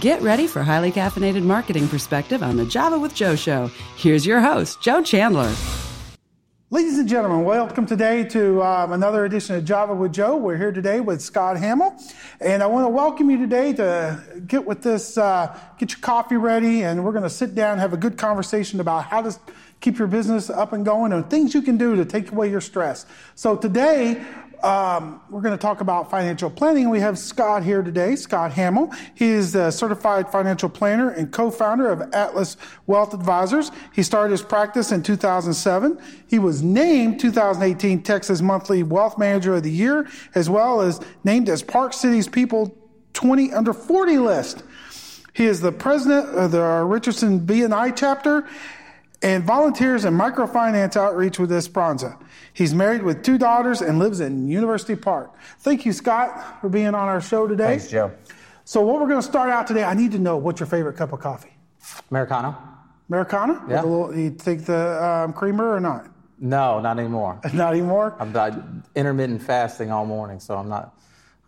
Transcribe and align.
Get 0.00 0.20
ready 0.20 0.46
for 0.46 0.62
highly 0.62 0.92
caffeinated 0.92 1.42
marketing 1.42 1.88
perspective 1.88 2.42
on 2.42 2.58
the 2.58 2.66
Java 2.66 2.98
with 2.98 3.14
Joe 3.14 3.34
show. 3.34 3.68
Here's 3.96 4.26
your 4.26 4.40
host, 4.40 4.82
Joe 4.82 5.02
Chandler. 5.02 5.50
Ladies 6.70 6.98
and 6.98 7.08
gentlemen, 7.08 7.44
welcome 7.44 7.86
today 7.86 8.22
to 8.24 8.62
um, 8.62 8.92
another 8.92 9.24
edition 9.24 9.56
of 9.56 9.64
Java 9.64 9.94
with 9.94 10.12
Joe. 10.12 10.36
We're 10.36 10.58
here 10.58 10.72
today 10.72 11.00
with 11.00 11.22
Scott 11.22 11.56
Hammel, 11.56 11.98
and 12.38 12.62
I 12.62 12.66
want 12.66 12.84
to 12.84 12.90
welcome 12.90 13.30
you 13.30 13.38
today 13.38 13.72
to 13.72 14.22
get 14.46 14.66
with 14.66 14.82
this, 14.82 15.16
uh, 15.16 15.58
get 15.78 15.92
your 15.92 16.00
coffee 16.00 16.36
ready, 16.36 16.84
and 16.84 17.02
we're 17.02 17.12
going 17.12 17.22
to 17.22 17.30
sit 17.30 17.54
down 17.54 17.72
and 17.72 17.80
have 17.80 17.94
a 17.94 17.96
good 17.96 18.18
conversation 18.18 18.80
about 18.80 19.04
how 19.04 19.22
to 19.22 19.34
keep 19.80 19.98
your 19.98 20.08
business 20.08 20.50
up 20.50 20.74
and 20.74 20.84
going 20.84 21.14
and 21.14 21.30
things 21.30 21.54
you 21.54 21.62
can 21.62 21.78
do 21.78 21.96
to 21.96 22.04
take 22.04 22.30
away 22.30 22.50
your 22.50 22.60
stress. 22.60 23.06
So 23.34 23.56
today, 23.56 24.22
um, 24.62 25.20
we're 25.30 25.40
going 25.40 25.56
to 25.56 25.60
talk 25.60 25.80
about 25.80 26.10
financial 26.10 26.50
planning. 26.50 26.90
We 26.90 27.00
have 27.00 27.18
Scott 27.18 27.62
here 27.62 27.82
today, 27.82 28.16
Scott 28.16 28.52
Hammel. 28.52 28.92
He 29.14 29.28
is 29.28 29.54
a 29.54 29.70
certified 29.70 30.30
financial 30.30 30.68
planner 30.68 31.10
and 31.10 31.30
co-founder 31.32 31.88
of 31.88 32.12
Atlas 32.12 32.56
Wealth 32.86 33.14
Advisors. 33.14 33.70
He 33.92 34.02
started 34.02 34.32
his 34.32 34.42
practice 34.42 34.92
in 34.92 35.02
2007. 35.02 35.98
He 36.26 36.38
was 36.38 36.62
named 36.62 37.20
2018 37.20 38.02
Texas 38.02 38.40
Monthly 38.40 38.82
Wealth 38.82 39.18
Manager 39.18 39.54
of 39.54 39.62
the 39.62 39.70
Year, 39.70 40.08
as 40.34 40.50
well 40.50 40.80
as 40.80 41.00
named 41.24 41.48
as 41.48 41.62
Park 41.62 41.92
Cities 41.92 42.28
People 42.28 42.76
20 43.12 43.52
Under 43.52 43.72
40 43.72 44.18
list. 44.18 44.62
He 45.34 45.46
is 45.46 45.60
the 45.60 45.70
president 45.70 46.34
of 46.36 46.50
the 46.50 46.82
Richardson 46.84 47.46
BNI 47.46 47.94
chapter 47.96 48.44
and 49.22 49.44
volunteers 49.44 50.04
in 50.04 50.14
microfinance 50.14 50.96
outreach 50.96 51.38
with 51.38 51.52
Esperanza. 51.52 52.18
He's 52.52 52.74
married 52.74 53.02
with 53.02 53.22
two 53.22 53.38
daughters 53.38 53.80
and 53.82 53.98
lives 53.98 54.20
in 54.20 54.48
University 54.48 54.96
Park. 54.96 55.34
Thank 55.60 55.84
you, 55.84 55.92
Scott, 55.92 56.60
for 56.60 56.68
being 56.68 56.88
on 56.88 56.94
our 56.94 57.20
show 57.20 57.46
today. 57.46 57.78
Thanks, 57.78 57.88
Joe. 57.88 58.12
So, 58.64 58.80
what 58.82 59.00
we're 59.00 59.08
going 59.08 59.20
to 59.20 59.26
start 59.26 59.50
out 59.50 59.66
today, 59.66 59.84
I 59.84 59.94
need 59.94 60.12
to 60.12 60.18
know 60.18 60.36
what's 60.36 60.60
your 60.60 60.66
favorite 60.66 60.96
cup 60.96 61.12
of 61.12 61.20
coffee? 61.20 61.56
Americano? 62.10 62.56
Americano? 63.08 63.62
Yeah. 63.68 63.82
Little, 63.82 64.16
you 64.16 64.30
take 64.30 64.64
the 64.64 65.02
um, 65.04 65.32
creamer 65.32 65.72
or 65.72 65.80
not? 65.80 66.06
No, 66.40 66.78
not 66.80 66.98
anymore. 66.98 67.40
Not 67.52 67.72
anymore. 67.72 68.14
I'm 68.20 68.36
I, 68.36 68.56
intermittent 68.94 69.42
fasting 69.42 69.90
all 69.90 70.06
morning, 70.06 70.38
so 70.38 70.56
I'm 70.56 70.68
not. 70.68 70.94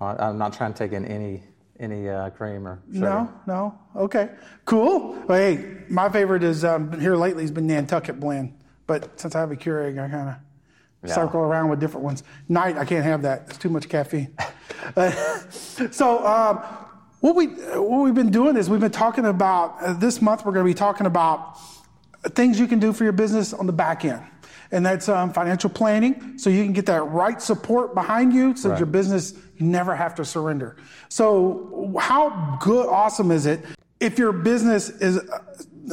I'm 0.01 0.37
not 0.39 0.53
trying 0.53 0.73
to 0.73 0.79
take 0.79 0.93
in 0.93 1.05
any 1.05 1.45
any 1.81 2.09
uh, 2.09 2.31
cream 2.31 2.69
or 2.69 2.79
sugar. 2.93 3.01
No, 3.07 3.33
no. 3.47 3.79
Okay, 3.97 4.29
cool. 4.67 5.15
Well, 5.27 5.39
hey, 5.39 5.79
my 5.89 6.09
favorite 6.11 6.45
is 6.45 6.65
um, 6.65 7.01
here 7.01 7.17
lately 7.17 7.43
has 7.43 7.51
been 7.51 7.67
Nantucket 7.67 8.21
blend, 8.21 8.57
but 8.87 9.19
since 9.19 9.35
I 9.35 9.41
have 9.41 9.51
a 9.51 9.57
Keurig, 9.57 9.99
I 9.99 10.09
kind 10.09 10.29
of 10.29 10.35
Yeah. 11.09 11.15
circle 11.15 11.41
around 11.41 11.71
with 11.71 11.81
different 11.81 12.05
ones. 12.05 12.23
Night, 12.49 12.77
I 12.77 12.85
can't 12.85 13.05
have 13.05 13.23
that. 13.23 13.45
It's 13.49 13.57
too 13.59 13.71
much 13.71 13.89
caffeine. 13.89 14.37
So, 15.91 16.25
um, 16.27 16.59
what 17.21 17.35
we 17.35 17.47
what 17.47 18.03
we've 18.03 18.15
been 18.15 18.31
doing 18.31 18.57
is 18.57 18.71
we've 18.71 18.81
been 18.81 18.91
talking 18.91 19.25
about 19.27 19.77
uh, 19.83 19.93
this 19.95 20.23
month. 20.23 20.45
We're 20.45 20.53
going 20.53 20.65
to 20.65 20.71
be 20.71 20.75
talking 20.75 21.07
about 21.07 21.59
things 22.31 22.59
you 22.59 22.67
can 22.67 22.79
do 22.79 22.93
for 22.93 23.05
your 23.05 23.13
business 23.13 23.53
on 23.53 23.67
the 23.67 23.73
back 23.73 24.05
end, 24.05 24.23
and 24.71 24.85
that's 24.85 25.09
um, 25.09 25.33
financial 25.33 25.71
planning, 25.71 26.39
so 26.39 26.51
you 26.51 26.65
can 26.65 26.73
get 26.73 26.87
that 26.87 27.03
right 27.03 27.41
support 27.41 27.95
behind 27.95 28.33
you, 28.33 28.57
so 28.57 28.69
that 28.69 28.73
Right. 28.73 28.81
your 28.81 28.87
business 28.87 29.35
you 29.57 29.67
never 29.67 29.95
have 29.95 30.15
to 30.17 30.25
surrender. 30.25 30.77
So, 31.09 31.95
how 31.99 32.59
good, 32.61 32.87
awesome 32.87 33.31
is 33.31 33.47
it 33.47 33.61
if 34.01 34.19
your 34.19 34.33
business 34.33 34.89
is 34.89 35.19
uh, 35.19 35.39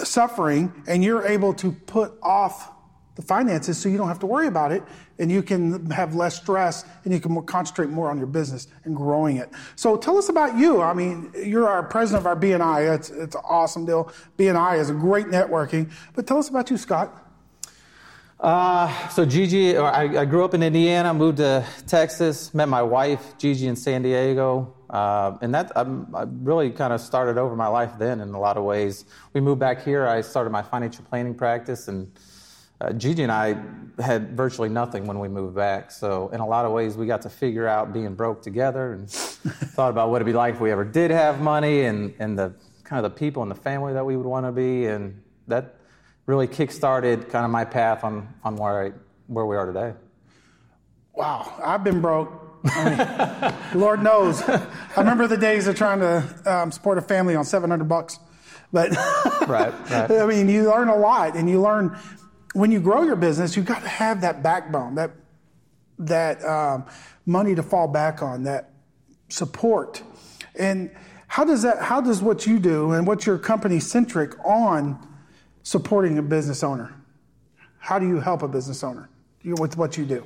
suffering 0.04 0.72
and 0.88 1.04
you're 1.04 1.26
able 1.26 1.54
to 1.56 1.72
put 1.72 2.14
off 2.22 2.72
the 3.16 3.22
finances 3.22 3.78
so 3.78 3.90
you 3.90 3.98
don't 3.98 4.08
have 4.08 4.20
to 4.20 4.28
worry 4.28 4.48
about 4.48 4.72
it 4.72 4.84
and 5.18 5.32
you 5.32 5.42
can 5.42 5.90
have 5.90 6.14
less 6.14 6.38
stress 6.38 6.86
and 7.04 7.14
you 7.14 7.20
can 7.20 7.32
more, 7.32 7.44
concentrate 7.44 7.90
more 7.90 8.12
on 8.12 8.18
your 8.18 8.28
business 8.28 8.68
and 8.84 8.96
growing 8.96 9.38
it. 9.38 9.50
So 9.76 9.98
tell 9.98 10.18
us 10.18 10.30
about 10.30 10.56
you. 10.56 10.82
I 10.82 10.94
mean, 10.94 11.32
you're 11.36 11.68
our 11.68 11.82
president 11.82 12.22
of 12.22 12.28
our 12.28 12.36
BNI. 12.36 12.96
It's, 12.96 13.10
it's 13.10 13.36
an 13.36 13.42
awesome 13.44 13.86
deal. 13.86 14.12
BNI 14.38 14.80
is 14.80 14.92
a 14.92 14.94
great 14.94 15.26
networking. 15.26 15.92
But 16.14 16.28
tell 16.28 16.38
us 16.38 16.50
about 16.50 16.70
you, 16.70 16.78
Scott. 16.78 17.27
Uh, 18.40 19.10
so 19.10 19.26
Gigi, 19.26 19.76
I, 19.78 20.22
I 20.22 20.26
grew 20.26 20.46
up 20.46 20.54
in 20.54 20.62
Indiana, 20.62 21.12
moved 21.12 21.38
to 21.38 21.66
Texas, 21.88 22.54
met 22.54 22.70
my 22.70 22.84
wife 22.84 23.36
Gigi 23.40 23.66
in 23.66 23.76
San 23.76 24.04
Diego, 24.04 24.76
uh, 24.92 25.36
and 25.42 25.56
that 25.56 25.72
I'm, 25.76 26.16
I 26.16 26.26
really 26.44 26.70
kind 26.70 26.94
of 26.94 27.02
started 27.02 27.40
over 27.40 27.56
my 27.56 27.68
life 27.68 27.94
then 27.98 28.22
in 28.22 28.30
a 28.36 28.40
lot 28.40 28.56
of 28.56 28.64
ways. 28.64 29.06
We 29.34 29.42
moved 29.42 29.60
back 29.60 29.84
here. 29.84 30.06
I 30.06 30.22
started 30.22 30.52
my 30.52 30.62
financial 30.62 31.04
planning 31.06 31.34
practice, 31.34 31.88
and 31.88 32.12
uh, 32.80 32.94
Gigi 32.94 33.24
and 33.24 33.32
I 33.32 33.58
had 34.00 34.38
virtually 34.38 34.70
nothing 34.70 35.08
when 35.08 35.18
we 35.18 35.30
moved 35.30 35.56
back. 35.56 35.90
So 35.90 36.30
in 36.30 36.40
a 36.40 36.48
lot 36.48 36.64
of 36.64 36.72
ways, 36.72 36.96
we 36.96 37.08
got 37.08 37.24
to 37.24 37.30
figure 37.30 37.68
out 37.68 37.92
being 37.92 38.14
broke 38.14 38.44
together, 38.44 38.94
and 38.94 39.10
thought 39.10 39.90
about 39.90 40.12
what 40.12 40.18
it'd 40.18 40.28
be 40.28 40.34
like 40.34 40.54
if 40.54 40.62
we 40.62 40.70
ever 40.70 40.86
did 40.86 41.10
have 41.10 41.42
money, 41.42 41.86
and 41.86 42.14
and 42.20 42.38
the 42.38 42.54
kind 42.84 43.04
of 43.04 43.12
the 43.12 43.18
people 43.18 43.42
and 43.42 43.50
the 43.50 43.56
family 43.56 43.94
that 43.94 44.06
we 44.06 44.16
would 44.16 44.28
want 44.28 44.46
to 44.46 44.52
be, 44.52 44.86
and 44.86 45.20
that 45.48 45.77
really 46.28 46.46
kick-started 46.46 47.30
kind 47.30 47.46
of 47.46 47.50
my 47.50 47.66
path 47.66 48.04
on, 48.04 48.28
on 48.44 48.58
where, 48.58 48.86
I, 48.86 48.92
where 49.26 49.46
we 49.46 49.56
are 49.56 49.66
today. 49.66 49.94
Wow, 51.16 51.52
I've 51.66 51.84
been 51.84 52.02
broke. 52.02 52.32
I 52.66 53.54
mean, 53.74 53.82
Lord 53.82 54.04
knows. 54.04 54.42
I 54.44 54.68
remember 54.98 55.26
the 55.26 55.38
days 55.38 55.66
of 55.66 55.76
trying 55.76 56.02
to 56.02 56.42
um, 56.46 56.72
support 56.72 57.00
a 57.00 57.02
family 57.02 57.36
on 57.36 57.46
700 57.46 57.86
bucks. 57.86 58.20
But 58.72 58.92
Right, 59.48 59.74
right. 59.90 60.12
I 60.12 60.26
mean, 60.26 60.50
you 60.50 60.70
learn 60.70 60.90
a 60.90 60.96
lot, 60.96 61.36
and 61.36 61.50
you 61.50 61.62
learn 61.62 61.98
when 62.54 62.72
you 62.72 62.82
grow 62.82 63.04
your 63.04 63.16
business, 63.16 63.56
you've 63.56 63.66
got 63.66 63.82
to 63.82 63.88
have 63.88 64.22
that 64.22 64.44
backbone, 64.44 64.96
that 64.96 65.12
that 66.00 66.44
um, 66.44 66.86
money 67.26 67.56
to 67.56 67.64
fall 67.64 67.88
back 67.88 68.22
on, 68.22 68.44
that 68.44 68.74
support. 69.30 70.04
And 70.56 70.92
how 71.28 71.46
does 71.46 71.62
that? 71.62 71.82
How 71.82 72.02
does 72.02 72.22
what 72.22 72.46
you 72.46 72.60
do 72.60 72.92
and 72.92 73.08
what's 73.08 73.26
your 73.26 73.38
company 73.38 73.80
centric 73.80 74.38
on 74.46 75.07
supporting 75.68 76.18
a 76.18 76.22
business 76.22 76.64
owner? 76.64 76.94
How 77.80 78.00
do 78.00 78.08
you 78.08 78.22
help 78.22 78.42
a 78.42 78.48
business 78.48 78.86
owner 78.86 79.10
with 79.44 79.76
what 79.76 79.98
you 79.98 80.06
do? 80.06 80.26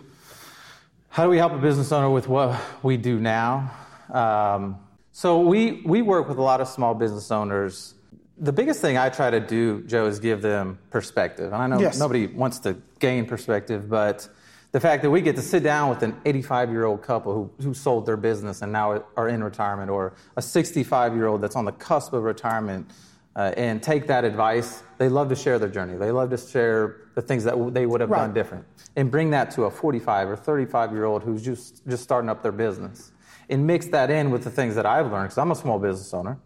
How 1.09 1.24
do 1.24 1.31
we 1.31 1.40
help 1.40 1.52
a 1.53 1.57
business 1.57 1.91
owner 1.91 2.12
with 2.12 2.28
what 2.28 2.62
we 2.84 2.96
do 2.96 3.19
now? 3.19 3.72
Um, 4.13 4.78
so 5.12 5.41
we, 5.41 5.81
we 5.84 6.03
work 6.03 6.30
with 6.30 6.38
a 6.38 6.44
lot 6.44 6.62
of 6.62 6.68
small 6.68 6.94
business 6.94 7.31
owners. 7.31 7.96
The 8.38 8.53
biggest 8.53 8.81
thing 8.81 9.00
I 9.00 9.09
try 9.09 9.31
to 9.31 9.40
do, 9.40 9.81
Joe, 9.88 10.06
is 10.06 10.19
give 10.19 10.44
them 10.44 10.78
perspective. 10.91 11.51
And 11.53 11.56
I 11.56 11.66
know 11.66 11.80
Yes. 11.80 11.97
nobody 11.97 12.28
wants 12.28 12.59
to 12.59 12.78
gain 13.00 13.25
perspective, 13.25 13.90
but 13.90 14.30
the 14.74 14.80
fact 14.80 15.01
that 15.01 15.09
we 15.09 15.22
get 15.22 15.35
to 15.38 15.41
sit 15.41 15.63
down 15.63 15.90
with 15.90 16.03
an 16.03 16.16
85 16.24 16.69
year 16.69 16.85
old 16.85 17.01
couple 17.01 17.34
who, 17.34 17.63
who 17.63 17.74
sold 17.74 18.06
their 18.06 18.16
business 18.16 18.62
and 18.62 18.72
now 18.72 19.03
are 19.18 19.28
in 19.28 19.44
retirement, 19.44 19.90
or 19.90 20.13
a 20.38 20.41
65 20.41 21.16
year 21.16 21.25
old 21.25 21.41
that's 21.41 21.56
on 21.56 21.66
the 21.66 21.72
cusp 21.72 22.13
of 22.13 22.22
retirement, 22.24 22.91
uh, 23.36 23.53
and 23.58 23.81
take 23.81 24.08
that 24.08 24.24
advice, 24.25 24.84
they 24.97 25.08
love 25.09 25.30
to 25.30 25.36
share 25.36 25.58
their 25.58 25.69
journey. 25.69 25.97
They 25.97 26.12
love 26.12 26.30
to 26.31 26.38
share 26.38 26.97
the 27.16 27.22
things 27.22 27.44
that 27.46 27.52
w- 27.52 27.72
they 27.72 27.86
would 27.86 28.02
have 28.02 28.09
Right. 28.09 28.19
done 28.19 28.34
different, 28.34 28.66
and 28.96 29.09
bring 29.09 29.30
that 29.31 29.52
to 29.52 29.64
a 29.64 29.72
45 29.72 30.30
or 30.30 30.36
35 30.36 30.92
year 30.92 31.06
old 31.06 31.24
who's 31.24 31.42
just 31.42 31.86
just 31.88 32.03
starting 32.03 32.30
up 32.30 32.42
their 32.44 32.52
business, 32.52 33.12
and 33.50 33.66
mix 33.66 33.88
that 33.88 34.09
in 34.09 34.31
with 34.31 34.44
the 34.44 34.50
things 34.52 34.75
that 34.75 34.86
I've 34.86 35.12
learned 35.12 35.25
because 35.30 35.38
I'm 35.38 35.52
a 35.52 35.56
small 35.56 35.80
business 35.80 36.14
owner. 36.14 36.38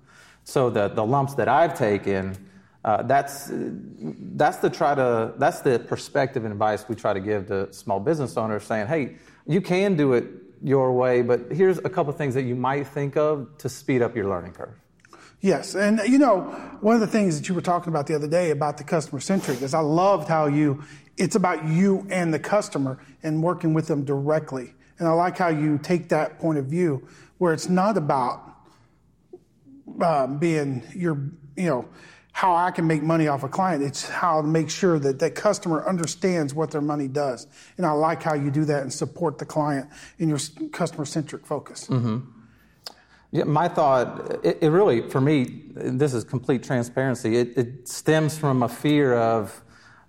So 0.43 0.69
the 0.69 0.87
the 0.89 1.03
lumps 1.05 1.33
that 1.35 1.47
I've 1.47 1.73
taken, 1.77 2.35
uh, 2.83 3.01
that's 3.03 3.49
that's 3.51 4.57
the 4.57 4.69
try 4.69 4.93
to 4.95 5.33
that's 5.37 5.61
the 5.61 5.79
perspective 5.79 6.43
and 6.45 6.51
advice 6.51 6.87
we 6.87 6.95
try 6.95 7.13
to 7.13 7.19
give 7.19 7.47
to 7.47 7.71
small 7.73 7.99
business 7.99 8.37
owners, 8.37 8.63
saying, 8.63 8.87
hey, 8.87 9.15
you 9.47 9.59
can 9.61 9.95
do 9.95 10.13
it 10.13 10.25
your 10.63 10.93
way, 10.93 11.21
but 11.21 11.51
here's 11.51 11.77
a 11.79 11.89
couple 11.89 12.11
things 12.13 12.33
that 12.33 12.43
you 12.43 12.55
might 12.55 12.87
think 12.87 13.17
of 13.17 13.55
to 13.57 13.69
speed 13.69 14.01
up 14.01 14.15
your 14.15 14.27
learning 14.27 14.51
curve. 14.53 14.73
Yes, 15.41 15.75
and 15.75 16.01
you 16.07 16.17
know, 16.17 16.41
one 16.81 16.95
of 16.95 17.01
the 17.01 17.07
things 17.07 17.39
that 17.39 17.47
you 17.47 17.55
were 17.55 17.61
talking 17.61 17.89
about 17.89 18.07
the 18.07 18.15
other 18.15 18.27
day 18.27 18.51
about 18.51 18.77
the 18.77 18.83
customer 18.83 19.19
centric 19.19 19.61
is 19.61 19.73
I 19.73 19.79
loved 19.79 20.27
how 20.27 20.47
you 20.47 20.83
it's 21.17 21.35
about 21.35 21.65
you 21.67 22.05
and 22.09 22.33
the 22.33 22.39
customer 22.39 22.99
and 23.23 23.41
working 23.41 23.73
with 23.73 23.87
them 23.87 24.03
directly. 24.03 24.73
And 24.99 25.07
I 25.07 25.11
like 25.11 25.37
how 25.37 25.49
you 25.49 25.77
take 25.77 26.09
that 26.09 26.39
point 26.39 26.57
of 26.57 26.65
view 26.65 27.07
where 27.37 27.53
it's 27.53 27.69
not 27.69 27.97
about 27.97 28.41
um, 30.01 30.37
being 30.37 30.83
your, 30.93 31.15
you 31.55 31.67
know, 31.67 31.87
how 32.31 32.53
I 32.53 32.71
can 32.71 32.85
make 32.85 33.01
money 33.01 33.29
off 33.29 33.43
a 33.43 33.47
client. 33.47 33.81
It's 33.81 34.09
how 34.09 34.41
to 34.41 34.47
make 34.47 34.69
sure 34.69 34.99
that 34.99 35.19
that 35.19 35.35
customer 35.35 35.87
understands 35.87 36.53
what 36.53 36.71
their 36.71 36.81
money 36.81 37.07
does. 37.07 37.47
And 37.77 37.85
I 37.85 37.91
like 37.91 38.21
how 38.21 38.33
you 38.33 38.51
do 38.51 38.65
that 38.65 38.81
and 38.81 38.91
support 38.91 39.37
the 39.37 39.45
client 39.45 39.89
in 40.19 40.27
your 40.27 40.39
customer 40.73 41.05
centric 41.05 41.45
focus. 41.45 41.87
Yeah, 43.31 43.43
my 43.43 43.67
thought, 43.67 44.39
it, 44.43 44.59
it 44.61 44.69
really, 44.69 45.09
for 45.09 45.19
me, 45.19 45.63
this 45.73 46.13
is 46.13 46.23
complete 46.23 46.63
transparency. 46.63 47.37
It, 47.37 47.57
it 47.57 47.87
stems 47.87 48.37
from 48.37 48.63
a 48.63 48.69
fear 48.69 49.13
of, 49.13 49.61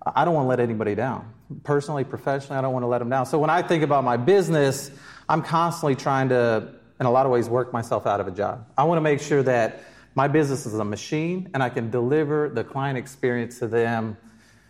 I 0.05 0.25
don't 0.25 0.35
want 0.35 0.45
to 0.45 0.49
let 0.49 0.61
anybody 0.61 0.95
down. 0.95 1.33
Personally, 1.65 2.05
professionally, 2.05 2.59
I 2.59 2.63
don't 2.63 2.73
want 2.73 2.85
to 2.85 2.89
let 2.89 2.99
them 2.99 3.09
down. 3.09 3.27
So 3.27 3.39
when 3.39 3.51
I 3.51 3.63
think 3.63 3.83
about 3.83 4.05
my 4.05 4.17
business, 4.17 4.91
I'm 5.29 5.43
constantly 5.43 5.97
trying 5.97 6.29
to, 6.29 6.75
in 7.01 7.07
a 7.07 7.11
lot 7.11 7.27
of 7.27 7.33
ways, 7.33 7.49
work 7.49 7.73
myself 7.73 8.07
out 8.07 8.21
of 8.21 8.29
a 8.29 8.31
job. 8.31 8.67
I 8.79 8.85
want 8.85 8.99
to 8.99 9.03
make 9.03 9.21
sure 9.21 9.43
that 9.43 9.83
my 10.15 10.29
business 10.29 10.65
is 10.67 10.75
a 10.75 10.85
machine 10.85 11.51
and 11.53 11.63
I 11.63 11.69
can 11.69 11.91
deliver 11.91 12.49
the 12.49 12.65
client 12.65 12.97
experience 12.97 13.59
to 13.59 13.69
them 13.69 14.17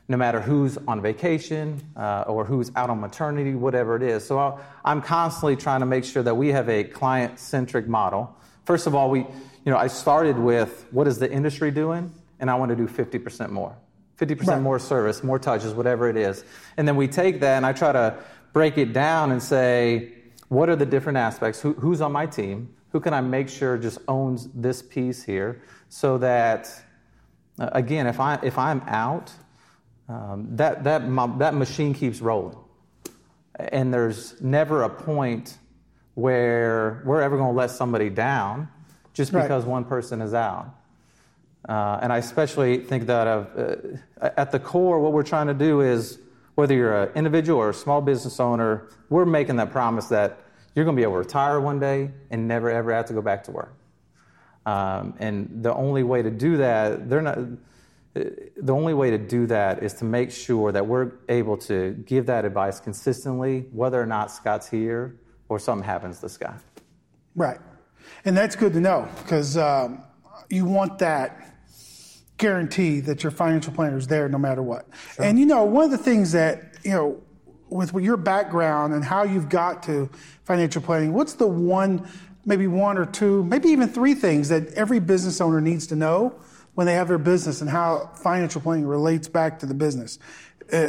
no 0.08 0.16
matter 0.16 0.40
who's 0.40 0.78
on 0.86 1.02
vacation 1.02 1.80
uh, 1.96 2.24
or 2.28 2.44
who's 2.44 2.70
out 2.76 2.90
on 2.90 3.00
maternity, 3.00 3.54
whatever 3.54 3.96
it 3.96 4.02
is. 4.02 4.24
So 4.24 4.38
I'll, 4.38 4.60
I'm 4.84 5.02
constantly 5.02 5.56
trying 5.56 5.80
to 5.80 5.86
make 5.86 6.04
sure 6.04 6.22
that 6.22 6.34
we 6.36 6.48
have 6.48 6.68
a 6.68 6.84
client 6.84 7.38
centric 7.38 7.88
model. 7.88 8.34
First 8.64 8.86
of 8.86 8.94
all, 8.94 9.10
we, 9.10 9.20
you 9.20 9.26
know, 9.72 9.76
I 9.76 9.88
started 9.88 10.38
with 10.38 10.86
what 10.92 11.08
is 11.08 11.18
the 11.18 11.30
industry 11.30 11.70
doing, 11.70 12.12
and 12.38 12.50
I 12.50 12.54
want 12.54 12.70
to 12.70 12.76
do 12.76 12.86
50% 12.86 13.50
more. 13.50 13.76
50% 14.18 14.46
Right. 14.46 14.62
more 14.62 14.78
service, 14.78 15.22
more 15.22 15.38
touches, 15.38 15.74
whatever 15.74 16.08
it 16.08 16.16
is. 16.16 16.44
And 16.76 16.86
then 16.86 16.96
we 16.96 17.08
take 17.08 17.40
that 17.40 17.56
and 17.56 17.66
I 17.66 17.72
try 17.72 17.92
to 17.92 18.16
break 18.52 18.78
it 18.78 18.92
down 18.92 19.30
and 19.30 19.42
say, 19.42 20.12
what 20.48 20.68
are 20.68 20.76
the 20.76 20.86
different 20.86 21.18
aspects? 21.18 21.60
Who, 21.60 21.74
who's 21.74 22.00
on 22.00 22.12
my 22.12 22.26
team? 22.26 22.74
Who 22.92 23.00
can 23.00 23.12
I 23.12 23.20
make 23.20 23.48
sure 23.48 23.76
just 23.76 23.98
owns 24.08 24.48
this 24.54 24.80
piece 24.80 25.22
here 25.22 25.60
so 25.90 26.16
that, 26.18 26.70
uh, 27.58 27.68
again, 27.72 28.06
if, 28.06 28.20
I, 28.20 28.38
if 28.42 28.56
I'm 28.56 28.80
out, 28.86 29.32
um, 30.08 30.56
that, 30.56 30.84
that, 30.84 31.08
my, 31.08 31.26
that 31.38 31.54
machine 31.54 31.94
keeps 31.94 32.20
rolling. 32.20 32.56
And 33.58 33.92
there's 33.92 34.40
never 34.40 34.82
a 34.82 34.88
point 34.88 35.56
where 36.14 37.02
we're 37.04 37.20
ever 37.20 37.36
going 37.36 37.52
to 37.52 37.56
let 37.56 37.70
somebody 37.70 38.10
down 38.10 38.68
just 39.14 39.32
Right. 39.32 39.42
because 39.42 39.64
one 39.64 39.84
person 39.84 40.20
is 40.20 40.34
out. 40.34 40.74
Uh, 41.68 41.98
and 42.02 42.12
I 42.12 42.18
especially 42.18 42.78
think 42.78 43.06
that 43.06 43.26
of, 43.26 43.98
uh, 44.20 44.30
at 44.36 44.52
the 44.52 44.58
core, 44.58 45.00
what 45.00 45.12
we're 45.12 45.24
trying 45.24 45.48
to 45.48 45.54
do 45.54 45.80
is 45.80 46.18
whether 46.54 46.74
you're 46.74 47.04
an 47.04 47.12
individual 47.14 47.58
or 47.58 47.70
a 47.70 47.74
small 47.74 48.00
business 48.00 48.38
owner, 48.38 48.88
we're 49.10 49.24
making 49.26 49.56
that 49.56 49.72
promise 49.72 50.06
that 50.08 50.38
you're 50.74 50.84
going 50.84 50.96
to 50.96 51.00
be 51.00 51.02
able 51.02 51.14
to 51.14 51.18
retire 51.18 51.60
one 51.60 51.80
day 51.80 52.10
and 52.30 52.46
never 52.46 52.70
ever 52.70 52.92
have 52.92 53.06
to 53.06 53.14
go 53.14 53.22
back 53.22 53.44
to 53.44 53.50
work. 53.50 53.74
Um, 54.64 55.14
and 55.18 55.62
the 55.62 55.74
only 55.74 56.02
way 56.02 56.22
to 56.22 56.30
do 56.30 56.58
that, 56.58 57.08
they're 57.08 57.22
not. 57.22 57.38
The 58.16 58.72
only 58.72 58.94
way 58.94 59.10
to 59.10 59.18
do 59.18 59.46
that 59.46 59.82
is 59.82 59.92
to 59.94 60.04
make 60.04 60.30
sure 60.30 60.72
that 60.72 60.86
we're 60.86 61.12
able 61.28 61.56
to 61.58 61.92
give 62.06 62.26
that 62.26 62.44
advice 62.44 62.80
consistently, 62.80 63.66
whether 63.72 64.00
or 64.00 64.06
not 64.06 64.30
Scott's 64.30 64.68
here 64.68 65.16
or 65.48 65.58
something 65.58 65.84
happens 65.84 66.20
to 66.20 66.28
Scott. 66.28 66.60
Right. 67.34 67.58
And 68.24 68.36
that's 68.36 68.56
good 68.56 68.72
to 68.72 68.80
know 68.80 69.08
because 69.22 69.58
um, 69.58 70.02
you 70.48 70.64
want 70.64 70.98
that 71.00 71.58
guarantee 72.38 73.00
that 73.00 73.22
your 73.22 73.32
financial 73.32 73.72
planner 73.72 73.98
is 73.98 74.06
there 74.06 74.28
no 74.28 74.38
matter 74.38 74.62
what. 74.62 74.86
And 75.18 75.38
you 75.38 75.46
know, 75.46 75.64
one 75.64 75.84
of 75.84 75.90
the 75.90 75.98
things 75.98 76.32
that, 76.32 76.74
you 76.82 76.92
know, 76.92 77.22
with 77.68 77.92
your 77.94 78.16
background 78.16 78.94
and 78.94 79.04
how 79.04 79.24
you've 79.24 79.48
got 79.48 79.82
to 79.84 80.08
financial 80.44 80.80
planning, 80.80 81.12
what's 81.12 81.34
the 81.34 81.46
one, 81.46 82.08
maybe 82.44 82.66
one 82.66 82.96
or 82.96 83.04
two, 83.04 83.44
maybe 83.44 83.68
even 83.68 83.88
three 83.88 84.14
things 84.14 84.48
that 84.48 84.72
every 84.74 85.00
business 85.00 85.40
owner 85.40 85.60
needs 85.60 85.86
to 85.88 85.96
know 85.96 86.38
when 86.76 86.86
they 86.86 86.92
have 86.92 87.08
their 87.08 87.18
business 87.18 87.62
and 87.62 87.70
how 87.70 88.10
financial 88.14 88.60
planning 88.60 88.86
relates 88.86 89.28
back 89.28 89.58
to 89.58 89.66
the 89.66 89.74
business? 89.74 90.18
Uh, 90.70 90.88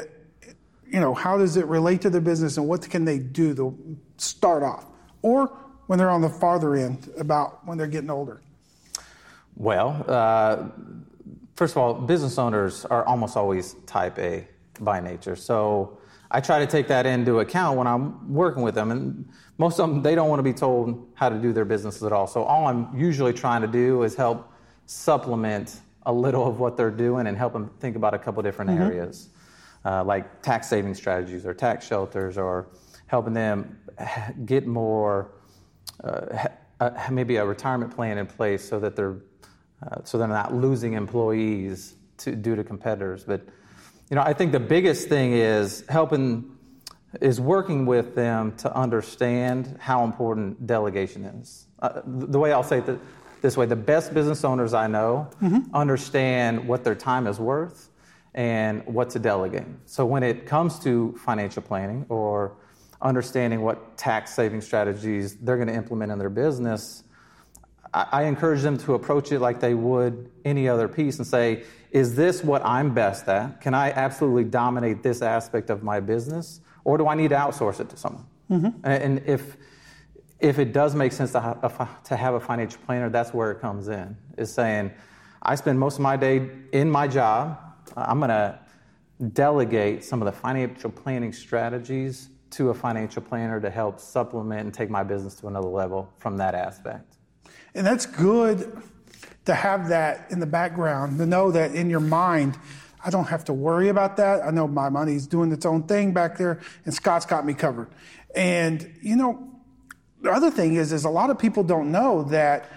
you 0.86 1.00
know, 1.00 1.14
how 1.14 1.38
does 1.38 1.56
it 1.56 1.66
relate 1.66 2.02
to 2.02 2.10
their 2.10 2.22
business 2.22 2.58
and 2.58 2.68
what 2.68 2.88
can 2.90 3.06
they 3.06 3.18
do 3.18 3.56
to 3.56 3.98
start 4.18 4.64
off? 4.64 4.86
Or 5.22 5.48
when 5.88 5.98
they're 5.98 6.10
on 6.10 6.22
the 6.22 6.30
farther 6.30 6.76
end 6.76 7.10
about 7.18 7.66
when 7.66 7.78
they're 7.78 7.88
getting 7.88 8.10
older. 8.10 8.42
Well, 9.56 10.04
uh, 10.08 10.68
first 11.56 11.74
of 11.74 11.78
all, 11.78 11.94
business 11.94 12.38
owners 12.38 12.84
are 12.84 13.06
almost 13.06 13.38
always 13.38 13.76
type 13.86 14.20
A 14.20 14.46
by 14.82 15.00
nature. 15.00 15.38
So 15.38 15.98
I 16.30 16.42
try 16.42 16.60
to 16.60 16.68
take 16.68 16.90
that 16.90 17.06
into 17.06 17.40
account 17.40 17.78
when 17.78 17.88
I'm 17.88 18.34
working 18.34 18.62
with 18.62 18.76
them. 18.76 18.92
And 18.92 19.30
most 19.58 19.80
of 19.80 19.90
them, 19.90 20.04
they 20.04 20.16
don't 20.16 20.28
want 20.28 20.40
to 20.40 20.44
be 20.44 20.54
told 20.54 21.08
how 21.16 21.30
to 21.30 21.40
do 21.40 21.54
their 21.54 21.66
businesses 21.66 22.04
at 22.04 22.12
all. 22.12 22.28
So 22.28 22.44
all 22.44 22.68
I'm 22.68 22.94
usually 22.94 23.32
trying 23.32 23.62
to 23.62 23.70
do 23.70 24.04
is 24.04 24.16
help 24.16 24.52
supplement 24.88 25.82
a 26.06 26.14
little 26.14 26.48
of 26.48 26.60
what 26.60 26.78
they're 26.78 26.90
doing 26.90 27.28
and 27.28 27.38
help 27.38 27.54
them 27.54 27.70
think 27.80 27.96
about 27.96 28.14
a 28.14 28.20
couple 28.20 28.42
different 28.42 28.72
areas, 28.72 29.30
uh, 29.86 30.04
like 30.04 30.42
tax 30.42 30.68
saving 30.68 30.96
strategies 30.96 31.46
or 31.46 31.54
tax 31.54 31.86
shelters, 31.86 32.38
or 32.38 32.68
helping 33.08 33.34
them 33.34 33.78
get 34.46 34.66
more 34.66 35.32
uh, 36.04 36.36
ha- 36.36 36.52
uh, 36.80 37.10
maybe 37.12 37.36
a 37.36 37.46
retirement 37.46 37.94
plan 37.94 38.18
in 38.18 38.26
place 38.26 38.68
so 38.68 38.80
that 38.80 38.96
they're 38.96 39.18
uh, 39.86 40.02
so 40.04 40.18
they're 40.18 40.28
not 40.28 40.54
losing 40.54 40.94
employees 40.94 41.96
to, 42.18 42.36
due 42.36 42.56
to 42.56 42.64
competitors. 42.64 43.24
But 43.24 43.46
you 44.10 44.16
know, 44.16 44.24
I 44.24 44.34
think 44.34 44.52
the 44.52 44.60
biggest 44.60 45.10
thing 45.10 45.34
is 45.34 45.84
helping 45.90 46.58
is 47.22 47.40
working 47.40 47.86
with 47.86 48.16
them 48.16 48.56
to 48.58 48.74
understand 48.76 49.78
how 49.80 50.04
important 50.04 50.66
delegation 50.66 51.26
is. 51.26 51.68
Uh, 51.80 52.02
the 52.06 52.40
way 52.40 52.52
I'll 52.52 52.64
say 52.64 52.80
it 52.80 53.00
this 53.42 53.58
way: 53.58 53.66
the 53.66 53.76
best 53.76 54.14
business 54.14 54.44
owners 54.44 54.74
I 54.74 54.88
know 54.88 55.30
mm-hmm. 55.42 55.76
understand 55.76 56.68
what 56.68 56.84
their 56.84 56.96
time 56.96 57.28
is 57.28 57.40
worth 57.40 57.90
and 58.34 58.86
what 58.86 59.10
to 59.12 59.20
delegate. 59.20 59.66
So 59.86 60.06
when 60.06 60.24
it 60.24 60.46
comes 60.46 60.80
to 60.80 61.18
financial 61.26 61.64
planning 61.64 62.06
or 62.10 62.56
understanding 63.02 63.62
what 63.62 63.98
tax 63.98 64.34
saving 64.34 64.62
strategies 64.62 65.36
they're 65.38 65.56
going 65.56 65.68
to 65.68 65.74
implement 65.74 66.12
in 66.12 66.20
their 66.20 66.30
business, 66.30 67.04
I, 67.94 68.08
I 68.12 68.24
encourage 68.24 68.62
them 68.62 68.78
to 68.80 68.94
approach 68.94 69.32
it 69.32 69.40
like 69.40 69.60
they 69.60 69.74
would 69.74 70.30
any 70.46 70.68
other 70.70 70.88
piece 70.88 71.18
and 71.18 71.28
say, 71.28 71.64
is 71.92 72.16
this 72.16 72.44
what 72.44 72.64
I'm 72.66 72.94
best 72.94 73.28
at? 73.28 73.62
Can 73.62 73.74
I 73.74 73.92
absolutely 73.92 74.44
dominate 74.44 75.04
this 75.04 75.22
aspect 75.22 75.70
of 75.70 75.84
my 75.84 76.00
business? 76.00 76.62
Or 76.84 76.98
do 76.98 77.08
I 77.08 77.16
need 77.16 77.30
to 77.30 77.36
outsource 77.36 77.80
it 77.80 77.90
to 77.90 77.98
someone? 77.98 78.26
Mm-hmm. 78.52 78.68
And, 78.84 79.04
and 79.04 79.28
if, 79.28 79.58
if 80.40 80.60
it 80.60 80.74
does 80.74 80.96
make 80.96 81.12
sense 81.12 81.32
to 81.32 81.42
have, 81.42 81.64
a, 81.64 81.90
to 82.06 82.16
have 82.16 82.34
a 82.36 82.40
financial 82.40 82.80
planner, 82.86 83.10
that's 83.10 83.34
where 83.34 83.52
it 83.52 83.60
comes 83.60 83.88
in. 83.88 84.16
Is 84.38 84.54
saying, 84.54 84.92
I 85.42 85.56
spend 85.56 85.80
most 85.80 85.96
of 85.96 86.02
my 86.02 86.18
day 86.18 86.50
in 86.72 86.90
my 86.90 87.08
job. 87.08 87.60
I'm 87.96 88.20
going 88.20 88.30
to 88.30 88.60
delegate 89.34 90.04
some 90.04 90.22
of 90.22 90.26
the 90.26 90.32
financial 90.32 90.92
planning 90.92 91.34
strategies 91.34 92.30
to 92.52 92.70
a 92.70 92.74
financial 92.74 93.22
planner 93.22 93.60
to 93.60 93.70
help 93.70 94.00
supplement 94.00 94.62
and 94.62 94.74
take 94.74 94.90
my 94.90 95.04
business 95.04 95.36
to 95.36 95.48
another 95.48 95.68
level 95.68 96.10
from 96.18 96.38
that 96.38 96.56
aspect. 96.56 97.18
And 97.74 97.86
that's 97.86 98.06
good 98.06 98.82
to 99.46 99.54
have 99.54 99.90
that 99.90 100.28
in 100.32 100.40
the 100.40 100.46
background, 100.46 101.18
to 101.18 101.26
know 101.26 101.52
that 101.52 101.74
in 101.74 101.90
your 101.90 102.00
mind, 102.00 102.58
I 103.04 103.10
don't 103.10 103.28
have 103.28 103.46
to 103.46 103.54
worry 103.54 103.90
about 103.90 104.18
that. 104.18 104.44
I 104.44 104.52
know 104.52 104.68
my 104.68 104.90
money's 104.90 105.28
doing 105.28 105.52
its 105.52 105.66
own 105.66 105.84
thing 105.84 106.14
back 106.14 106.38
there, 106.38 106.60
and 106.86 106.94
Scott's 106.94 107.26
got 107.26 107.46
me 107.46 107.54
covered. 107.54 107.90
And, 108.36 108.94
you 109.02 109.16
know, 109.16 109.48
the 110.22 110.32
other 110.32 110.50
thing 110.50 110.76
is, 110.76 110.92
is 110.92 111.06
a 111.06 111.10
lot 111.10 111.30
of 111.30 111.38
people 111.38 111.64
don't 111.64 111.92
know 111.92 112.24
that 112.24 112.70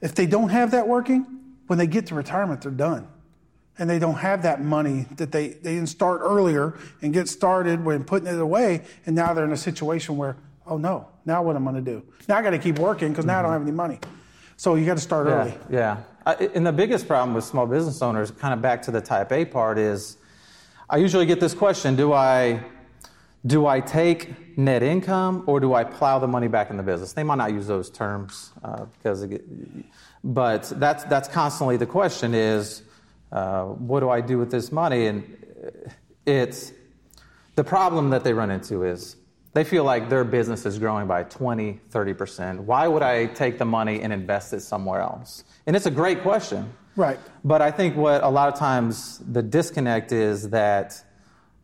if 0.00 0.14
they 0.14 0.26
don't 0.26 0.50
have 0.50 0.70
that 0.72 0.86
working, 0.86 1.26
when 1.66 1.78
they 1.78 1.86
get 1.86 2.06
to 2.06 2.14
retirement, 2.14 2.62
they're 2.62 2.70
done. 2.70 3.08
And 3.78 3.90
they 3.90 3.98
don't 3.98 4.16
have 4.16 4.42
that 4.42 4.62
money 4.62 5.06
that 5.16 5.32
they, 5.32 5.48
they 5.48 5.74
didn't 5.74 5.88
start 5.88 6.20
earlier 6.22 6.78
and 7.02 7.12
get 7.12 7.28
started 7.28 7.84
when 7.84 8.04
putting 8.04 8.28
it 8.28 8.38
away. 8.38 8.82
And 9.06 9.16
now 9.16 9.34
they're 9.34 9.44
in 9.44 9.52
a 9.52 9.56
situation 9.56 10.16
where, 10.16 10.36
oh 10.66 10.76
no, 10.76 11.08
now 11.24 11.42
what 11.42 11.56
am 11.56 11.66
I 11.66 11.72
going 11.72 11.84
to 11.84 11.90
do? 11.90 12.02
Now 12.28 12.36
I 12.36 12.42
got 12.42 12.50
to 12.50 12.58
keep 12.58 12.78
working 12.78 13.08
because 13.08 13.24
now 13.24 13.40
I 13.40 13.42
don't 13.42 13.50
mm-hmm. 13.50 13.60
have 13.60 13.68
any 13.68 13.76
money. 13.76 13.98
So 14.56 14.76
you 14.76 14.86
got 14.86 14.96
to 14.96 15.02
start 15.02 15.26
Yeah, 15.26 15.32
early. 15.32 15.54
yeah. 15.68 16.02
I, 16.24 16.34
and 16.54 16.64
the 16.64 16.72
biggest 16.72 17.08
problem 17.08 17.34
with 17.34 17.44
small 17.44 17.66
business 17.66 18.00
owners, 18.00 18.30
kind 18.30 18.54
of 18.54 18.62
back 18.62 18.80
to 18.82 18.90
the 18.90 19.00
type 19.00 19.32
A 19.32 19.44
part, 19.44 19.78
is 19.78 20.18
I 20.88 20.98
usually 20.98 21.26
get 21.26 21.40
this 21.40 21.54
question: 21.54 21.96
Do 21.96 22.12
I 22.12 22.64
do 23.44 23.66
I 23.66 23.80
take 23.80 24.30
net 24.56 24.82
income 24.82 25.44
or 25.46 25.60
do 25.60 25.74
I 25.74 25.84
plow 25.84 26.18
the 26.18 26.28
money 26.28 26.48
back 26.48 26.70
in 26.70 26.76
the 26.76 26.82
business? 26.82 27.12
They 27.12 27.22
might 27.22 27.36
not 27.36 27.52
use 27.52 27.66
those 27.66 27.90
terms 27.90 28.52
uh, 28.62 28.84
because, 28.84 29.22
it, 29.22 29.44
but 30.22 30.72
that's 30.76 31.04
that's 31.04 31.28
constantly 31.28 31.76
the 31.76 31.86
question: 31.86 32.34
is 32.34 32.82
uh, 33.32 33.64
what 33.64 34.00
do 34.00 34.10
I 34.10 34.20
do 34.20 34.38
with 34.38 34.50
this 34.50 34.72
money? 34.72 35.06
And 35.06 35.36
it's 36.26 36.72
the 37.54 37.64
problem 37.64 38.10
that 38.10 38.24
they 38.24 38.32
run 38.32 38.50
into 38.50 38.84
is 38.84 39.16
they 39.52 39.64
feel 39.64 39.84
like 39.84 40.08
their 40.08 40.24
business 40.24 40.66
is 40.66 40.78
growing 40.78 41.06
by 41.06 41.22
20, 41.22 41.80
30%. 41.90 42.60
Why 42.60 42.88
would 42.88 43.02
I 43.02 43.26
take 43.26 43.58
the 43.58 43.64
money 43.64 44.00
and 44.00 44.12
invest 44.12 44.52
it 44.52 44.60
somewhere 44.60 45.00
else? 45.00 45.44
And 45.66 45.76
it's 45.76 45.86
a 45.86 45.90
great 45.90 46.22
question. 46.22 46.72
Right. 46.96 47.18
But 47.44 47.62
I 47.62 47.70
think 47.70 47.96
what 47.96 48.22
a 48.22 48.28
lot 48.28 48.52
of 48.52 48.58
times 48.58 49.18
the 49.18 49.42
disconnect 49.42 50.12
is 50.12 50.50
that 50.50 51.02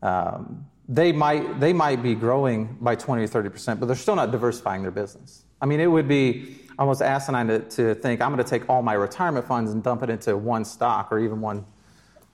um, 0.01 0.65
they 0.91 1.11
might 1.13 1.59
they 1.59 1.71
might 1.71 2.03
be 2.03 2.13
growing 2.13 2.77
by 2.81 2.95
20 2.95 3.23
or 3.23 3.27
30 3.27 3.49
percent, 3.49 3.79
but 3.79 3.85
they're 3.85 3.95
still 3.95 4.15
not 4.15 4.31
diversifying 4.31 4.81
their 4.81 4.91
business. 4.91 5.43
I 5.61 5.65
mean, 5.65 5.79
it 5.79 5.87
would 5.87 6.07
be 6.07 6.57
almost 6.77 7.01
asinine 7.01 7.47
to, 7.47 7.59
to 7.59 7.95
think 7.95 8.21
I'm 8.21 8.33
going 8.33 8.43
to 8.43 8.49
take 8.49 8.69
all 8.69 8.81
my 8.81 8.93
retirement 8.93 9.47
funds 9.47 9.71
and 9.71 9.81
dump 9.81 10.03
it 10.03 10.09
into 10.09 10.35
one 10.35 10.65
stock 10.65 11.11
or 11.11 11.19
even 11.19 11.39
one 11.39 11.65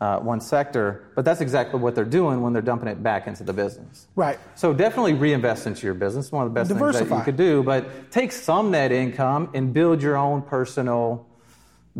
uh, 0.01 0.19
one 0.19 0.41
sector. 0.41 1.09
But 1.15 1.25
that's 1.25 1.41
exactly 1.41 1.79
what 1.79 1.95
they're 1.95 2.05
doing 2.05 2.41
when 2.41 2.53
they're 2.53 2.61
dumping 2.61 2.87
it 2.87 3.01
back 3.01 3.27
into 3.27 3.43
the 3.43 3.53
business. 3.53 4.07
Right. 4.15 4.39
So 4.55 4.73
definitely 4.73 5.13
reinvest 5.13 5.67
into 5.67 5.85
your 5.85 5.95
business. 5.95 6.31
One 6.31 6.45
of 6.45 6.53
the 6.53 6.59
best 6.59 6.69
things 6.69 6.79
that 6.79 6.85
Diversify. 6.85 7.17
you 7.19 7.23
could 7.23 7.37
do. 7.37 7.63
But 7.63 8.11
take 8.11 8.31
some 8.31 8.71
net 8.71 8.91
income 8.91 9.49
and 9.53 9.73
build 9.73 10.01
your 10.01 10.17
own 10.17 10.41
personal 10.41 11.27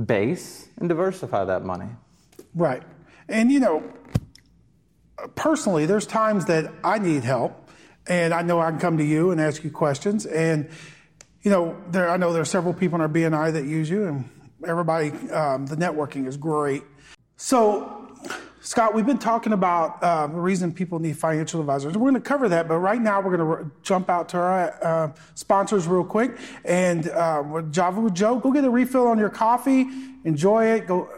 base 0.05 0.69
and 0.77 0.87
diversify 0.87 1.45
that 1.45 1.65
money. 1.65 1.89
Right. 2.53 2.83
And, 3.29 3.51
you 3.51 3.59
know, 3.59 3.83
personally, 5.35 5.85
there's 5.85 6.05
times 6.05 6.45
that 6.45 6.71
I 6.83 6.99
need 6.99 7.23
help, 7.23 7.69
and 8.07 8.33
I 8.33 8.41
know 8.41 8.59
I 8.59 8.69
can 8.69 8.79
come 8.79 8.97
to 8.97 9.03
you 9.03 9.31
and 9.31 9.41
ask 9.41 9.63
you 9.63 9.71
questions. 9.71 10.25
And, 10.25 10.69
you 11.41 11.51
know, 11.51 11.77
there, 11.91 12.09
I 12.09 12.17
know 12.17 12.33
there 12.33 12.41
are 12.41 12.45
several 12.45 12.73
people 12.73 12.95
in 12.95 13.01
our 13.01 13.09
BNI 13.09 13.53
that 13.53 13.65
use 13.65 13.89
you, 13.89 14.05
and 14.05 14.29
everybody, 14.65 15.11
um, 15.29 15.65
the 15.65 15.75
networking 15.75 16.27
is 16.27 16.37
great. 16.37 16.83
So, 17.35 18.07
Scott, 18.61 18.93
we've 18.93 19.05
been 19.05 19.17
talking 19.17 19.53
about 19.53 20.03
uh, 20.03 20.27
the 20.27 20.39
reason 20.39 20.73
people 20.73 20.99
need 20.99 21.17
financial 21.17 21.61
advisors. 21.61 21.93
We're 21.93 22.11
going 22.11 22.15
to 22.15 22.19
cover 22.19 22.49
that, 22.49 22.67
but 22.67 22.79
right 22.79 22.99
now 22.99 23.21
we're 23.21 23.37
going 23.37 23.65
to 23.65 23.71
jump 23.81 24.09
out 24.09 24.29
to 24.29 24.37
our 24.37 24.83
uh, 24.83 25.11
sponsors 25.35 25.87
real 25.87 26.03
quick. 26.03 26.37
And 26.65 27.07
uh, 27.07 27.61
Java 27.71 28.01
with 28.01 28.13
Joe, 28.13 28.39
go 28.39 28.51
get 28.51 28.65
a 28.65 28.69
refill 28.69 29.07
on 29.07 29.19
your 29.19 29.29
coffee, 29.29 29.87
enjoy 30.25 30.65
it. 30.65 30.85
Go. 30.85 31.09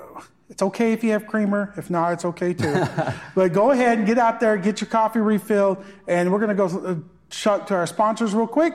It's 0.50 0.62
okay 0.63 0.94
if 0.94 1.03
you 1.03 1.12
have 1.12 1.27
creamer. 1.27 1.74
If 1.77 1.89
not, 1.89 2.13
it's 2.13 2.25
okay 2.25 2.53
too. 2.53 2.84
but 3.36 3.53
go 3.53 3.72
ahead 3.72 4.00
and 4.00 4.08
get 4.08 4.18
out 4.18 4.39
there, 4.39 4.58
get 4.58 4.82
your 4.82 4.89
coffee 4.89 5.20
refilled, 5.20 5.84
and 6.08 6.32
we're 6.32 6.39
going 6.39 6.50
to 6.50 6.56
go 6.56 6.65
uh, 6.65 6.96
shut 7.32 7.68
to 7.68 7.75
our 7.75 7.86
sponsors 7.86 8.34
real 8.34 8.48
quick, 8.48 8.74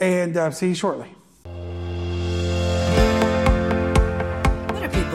and 0.00 0.36
uh, 0.36 0.50
see 0.50 0.68
you 0.68 0.74
shortly. 0.74 1.14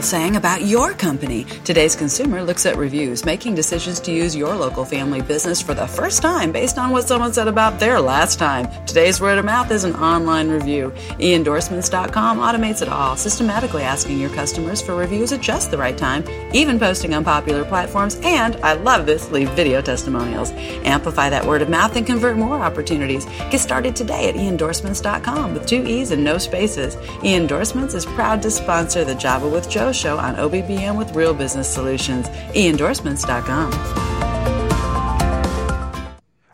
Saying 0.03 0.35
about 0.35 0.63
your 0.63 0.93
company. 0.93 1.45
Today's 1.63 1.95
consumer 1.95 2.43
looks 2.43 2.65
at 2.65 2.75
reviews, 2.75 3.23
making 3.25 3.55
decisions 3.55 3.99
to 4.01 4.11
use 4.11 4.35
your 4.35 4.53
local 4.55 4.83
family 4.83 5.21
business 5.21 5.61
for 5.61 5.73
the 5.73 5.87
first 5.87 6.21
time 6.21 6.51
based 6.51 6.77
on 6.77 6.91
what 6.91 7.07
someone 7.07 7.31
said 7.31 7.47
about 7.47 7.79
their 7.79 8.01
last 8.01 8.37
time. 8.37 8.67
Today's 8.85 9.21
word 9.21 9.37
of 9.37 9.45
mouth 9.45 9.71
is 9.71 9.85
an 9.85 9.95
online 9.95 10.49
review. 10.49 10.91
eendorsements.com 11.19 12.37
automates 12.37 12.81
it 12.81 12.89
all, 12.89 13.15
systematically 13.15 13.83
asking 13.83 14.19
your 14.19 14.29
customers 14.31 14.81
for 14.81 14.95
reviews 14.95 15.31
at 15.31 15.39
just 15.39 15.71
the 15.71 15.77
right 15.77 15.97
time, 15.97 16.25
even 16.53 16.77
posting 16.77 17.13
on 17.13 17.23
popular 17.23 17.63
platforms, 17.63 18.19
and 18.23 18.57
I 18.57 18.73
love 18.73 19.05
this, 19.05 19.31
leave 19.31 19.49
video 19.51 19.81
testimonials. 19.81 20.51
Amplify 20.83 21.29
that 21.29 21.45
word 21.45 21.61
of 21.61 21.69
mouth 21.69 21.95
and 21.95 22.05
convert 22.05 22.35
more 22.35 22.57
opportunities. 22.57 23.25
Get 23.49 23.59
started 23.59 23.95
today 23.95 24.27
at 24.27 24.35
eendorsements.com 24.35 25.53
with 25.53 25.65
two 25.65 25.85
E's 25.87 26.11
and 26.11 26.23
no 26.23 26.37
spaces. 26.37 26.97
eEndorsements 27.23 27.95
is 27.95 28.05
proud 28.05 28.41
to 28.41 28.51
sponsor 28.51 29.05
the 29.05 29.15
Java 29.15 29.47
with 29.47 29.69
Joe 29.69 29.92
show 29.93 30.17
on 30.17 30.35
OBBM 30.35 30.97
with 30.97 31.15
Real 31.15 31.33
Business 31.33 31.71
Solutions. 31.71 32.27
eEndorsements.com. 32.29 33.73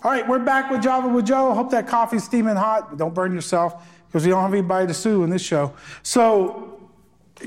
All 0.01 0.11
right, 0.11 0.27
we're 0.27 0.39
back 0.39 0.71
with 0.71 0.81
Java 0.81 1.09
with 1.09 1.25
Joe. 1.25 1.53
Hope 1.53 1.71
that 1.71 1.87
coffee's 1.87 2.23
steaming 2.23 2.55
hot. 2.55 2.97
Don't 2.97 3.13
burn 3.13 3.33
yourself 3.33 3.85
because 4.07 4.23
we 4.25 4.31
don't 4.31 4.41
have 4.41 4.53
anybody 4.53 4.87
to 4.87 4.93
sue 4.93 5.23
in 5.23 5.29
this 5.29 5.41
show. 5.41 5.73
So, 6.03 6.79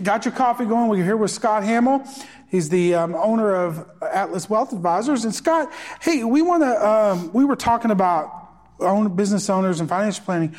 got 0.02 0.24
your 0.24 0.32
coffee 0.32 0.64
going. 0.64 0.88
We're 0.88 1.04
here 1.04 1.16
with 1.16 1.30
Scott 1.30 1.62
Hammel. 1.62 2.06
He's 2.48 2.68
the 2.68 2.94
um, 2.94 3.14
owner 3.14 3.54
of 3.54 3.88
Atlas 4.02 4.50
Wealth 4.50 4.74
Advisors. 4.74 5.24
And 5.24 5.34
Scott, 5.34 5.72
hey, 6.02 6.24
we 6.24 6.42
want 6.42 6.62
to. 6.62 6.86
Um, 6.86 7.32
we 7.32 7.46
were 7.46 7.56
talking 7.56 7.90
about 7.90 8.42
own 8.80 9.16
business 9.16 9.48
owners 9.48 9.80
and 9.80 9.88
financial 9.88 10.24
planning. 10.24 10.54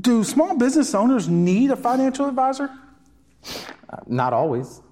Do 0.00 0.22
small 0.24 0.56
business 0.56 0.94
owners 0.94 1.28
need 1.28 1.70
a 1.70 1.76
financial 1.76 2.28
advisor? 2.28 2.70
Uh, 3.88 3.96
not 4.06 4.32
always. 4.32 4.82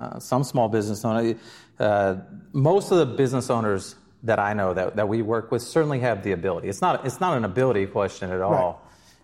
Uh, 0.00 0.18
some 0.18 0.42
small 0.42 0.68
business 0.68 1.04
owners, 1.04 1.36
uh, 1.78 2.16
most 2.52 2.90
of 2.90 2.98
the 2.98 3.06
business 3.06 3.50
owners 3.50 3.96
that 4.22 4.38
I 4.38 4.54
know 4.54 4.72
that, 4.74 4.96
that 4.96 5.08
we 5.08 5.20
work 5.22 5.50
with 5.50 5.62
certainly 5.62 6.00
have 6.00 6.22
the 6.22 6.32
ability. 6.32 6.68
It's 6.68 6.80
not, 6.80 7.04
it's 7.04 7.20
not 7.20 7.36
an 7.36 7.44
ability 7.44 7.86
question 7.86 8.30
at 8.30 8.40
all. 8.40 8.52
Right. 8.52 8.74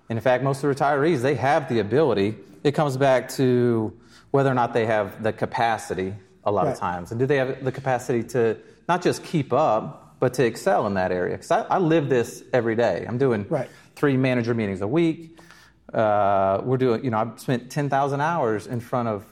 And 0.09 0.19
in 0.19 0.23
fact, 0.23 0.45
most 0.45 0.63
of 0.63 0.69
the 0.69 0.85
retirees, 0.85 1.23
they 1.23 1.35
have 1.35 1.69
the 1.69 1.79
ability. 1.79 2.37
It 2.63 2.73
comes 2.73 2.97
back 2.97 3.31
to 3.31 3.99
whether 4.31 4.51
or 4.51 4.55
not 4.55 4.75
they 4.75 4.87
have 4.87 5.23
the 5.23 5.33
capacity 5.33 6.15
a 6.45 6.53
lot 6.53 6.67
right. 6.67 6.73
of 6.73 6.79
times. 6.79 7.11
And 7.11 7.19
do 7.19 7.27
they 7.27 7.37
have 7.37 7.65
the 7.65 7.73
capacity 7.73 8.23
to 8.31 8.59
not 8.89 9.03
just 9.03 9.25
keep 9.25 9.53
up, 9.53 10.17
but 10.21 10.35
to 10.35 10.45
excel 10.45 10.87
in 10.87 10.95
that 10.95 11.11
area? 11.11 11.37
Because 11.37 11.51
I, 11.51 11.63
I, 11.63 11.79
live 11.79 12.09
this 12.09 12.43
every 12.53 12.77
day. 12.77 13.05
I'm 13.07 13.19
doing 13.19 13.47
right. 13.49 13.69
three 13.97 14.17
manager 14.17 14.55
meetings 14.55 14.81
a 14.81 14.89
week 14.89 15.36
uh, 15.93 16.61
we're 16.65 16.77
doing, 16.77 17.05
you 17.05 17.11
know, 17.11 17.19
I've 17.19 17.41
spent 17.41 17.71
10,000 17.71 18.21
hours 18.21 18.67
in 18.67 18.81
front 18.81 19.09
of, 19.09 19.25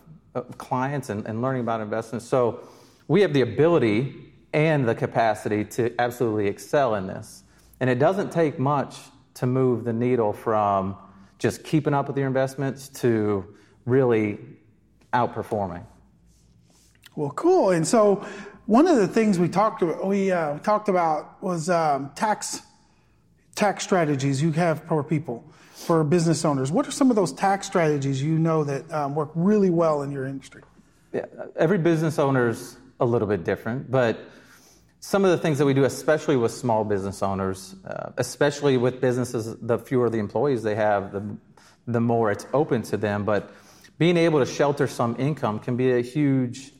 clients 0.59 1.11
and, 1.11 1.25
and 1.29 1.41
learning 1.41 1.61
about 1.61 1.81
investments. 1.81 2.27
So 2.27 2.67
we 3.07 3.21
have 3.21 3.33
the 3.33 3.43
ability 3.43 4.17
and 4.53 4.89
the 4.89 4.95
capacity 4.95 5.65
to 5.65 5.95
absolutely 6.01 6.49
excel 6.49 6.97
in 6.97 7.07
this. 7.07 7.45
And 7.79 7.89
it 7.89 8.01
doesn't 8.01 8.33
take 8.33 8.59
much 8.59 8.97
to 9.35 9.47
move 9.47 9.85
the 9.85 9.93
needle 9.93 10.33
from 10.33 10.97
just 11.39 11.63
keeping 11.63 11.95
up 11.95 12.09
with 12.09 12.19
your 12.19 12.27
investments 12.27 12.89
to 12.89 13.55
really 13.85 14.39
outperforming. 15.13 15.85
Well, 17.15 17.31
cool. 17.31 17.71
And 17.71 17.87
so 17.87 18.27
one 18.67 18.89
of 18.89 18.97
the 18.97 19.07
things 19.07 19.39
we 19.39 19.49
talked 19.49 19.83
about, 19.83 20.07
we 20.07 20.33
uh, 20.33 20.59
talked 20.59 20.89
about 20.89 21.43
was 21.43 21.71
um, 21.71 22.11
tax 22.15 22.63
tax 23.55 23.85
strategies 23.85 24.43
you 24.43 24.53
have 24.53 24.83
for 24.85 25.03
people 25.03 25.45
for 25.75 26.03
business 26.05 26.45
owners. 26.45 26.73
What 26.73 26.87
are 26.87 26.91
some 26.91 27.11
of 27.11 27.17
those 27.17 27.33
tax 27.33 27.67
strategies 27.67 28.23
you 28.23 28.39
know 28.39 28.65
that 28.65 28.91
um, 28.93 29.15
work 29.15 29.31
really 29.35 29.71
well 29.71 30.03
in 30.03 30.11
your 30.11 30.27
industry? 30.27 30.63
Yeah, 31.13 31.27
every 31.57 31.79
business 31.79 32.19
owner's 32.19 32.77
a 33.01 33.05
little 33.05 33.29
bit 33.29 33.45
different, 33.45 33.91
but 33.91 34.19
some 35.01 35.25
of 35.25 35.31
the 35.31 35.37
things 35.37 35.59
that 35.59 35.67
we 35.67 35.75
do, 35.75 35.85
especially 35.85 36.37
with 36.37 36.51
small 36.51 36.85
business 36.85 37.23
owners, 37.23 37.75
uh, 37.87 38.13
especially 38.17 38.79
with 38.79 39.01
businesses, 39.01 39.55
the 39.61 39.79
fewer 39.79 40.09
the 40.09 40.19
employees 40.19 40.63
they 40.63 40.75
have, 40.75 41.13
the, 41.13 41.37
the 41.87 42.01
more 42.01 42.31
it's 42.31 42.47
open 42.55 42.81
to 42.83 42.97
them. 42.97 43.25
But 43.25 43.53
being 43.99 44.17
able 44.17 44.39
to 44.39 44.47
shelter 44.47 44.87
some 44.87 45.15
income 45.19 45.59
can 45.59 45.77
be 45.77 45.93
a 45.93 46.01
huge, 46.01 46.73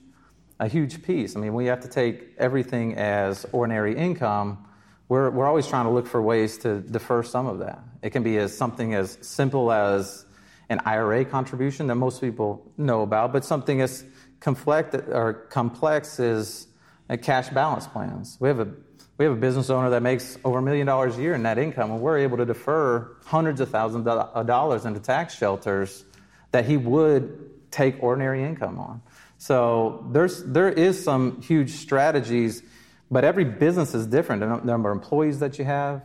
a 0.59 0.69
huge 0.69 1.03
piece. 1.03 1.37
I 1.37 1.41
mean, 1.41 1.53
we 1.53 1.67
have 1.67 1.81
to 1.81 1.89
take 1.89 2.31
everything 2.39 2.95
as 2.95 3.45
ordinary 3.53 3.95
income 3.95 4.65
we're, 5.09 5.31
we're 5.31 5.47
always 5.47 5.67
trying 5.67 5.85
to 5.85 5.91
look 5.91 6.07
for 6.07 6.21
ways 6.21 6.59
to 6.59 6.81
defer 6.81 7.23
some 7.23 7.47
of 7.47 7.59
that. 7.59 7.83
It 8.03 8.11
can 8.11 8.23
be 8.23 8.39
as 8.39 8.57
something 8.57 8.95
as 8.95 9.19
simple 9.21 9.71
as 9.71 10.25
an 10.69 10.81
IRA 10.85 11.25
contribution 11.25 11.89
that 11.89 11.97
most 11.97 12.21
people 12.21 12.71
know 12.77 13.03
about, 13.03 13.33
but 13.33 13.45
something 13.45 13.81
as 13.81 14.05
complex 14.41 14.95
or 14.95 15.33
complex 15.51 16.19
as 16.19 16.67
uh, 17.11 17.17
cash 17.17 17.51
balance 17.51 17.87
plans. 17.87 18.37
We 18.41 18.49
have 18.49 18.61
a 18.61 18.69
we 19.17 19.25
have 19.27 19.35
a 19.35 19.41
business 19.41 19.71
owner 19.71 19.91
that 19.91 20.03
makes 20.03 20.37
over 20.45 20.59
a 20.59 20.63
million 20.63 20.89
dollars 20.89 21.17
a 21.17 21.23
year 21.23 21.35
in 21.35 21.43
net 21.43 21.57
income, 21.57 21.93
and 21.93 22.01
we're 22.01 22.19
able 22.19 22.37
to 22.39 22.45
defer 22.45 23.17
hundreds 23.25 23.61
of 23.61 23.71
thousands 23.71 24.09
of 24.09 24.47
dollars 24.47 24.87
into 24.87 24.99
tax 24.99 25.37
shelters 25.37 26.05
that 26.51 26.65
he 26.65 26.77
would 26.77 27.71
take 27.71 28.03
ordinary 28.03 28.43
income 28.43 28.79
on. 28.81 29.03
So 29.39 30.07
there's 30.11 30.43
there 30.45 30.69
is 30.69 31.03
some 31.03 31.43
huge 31.43 31.71
strategies 31.71 32.63
but 33.11 33.25
every 33.25 33.45
business 33.45 33.95
is 33.95 34.07
different. 34.07 34.41
The 34.41 34.61
number 34.65 34.91
of 34.91 34.97
employees 34.97 35.39
that 35.41 35.59
you 35.59 35.65
have 35.65 36.03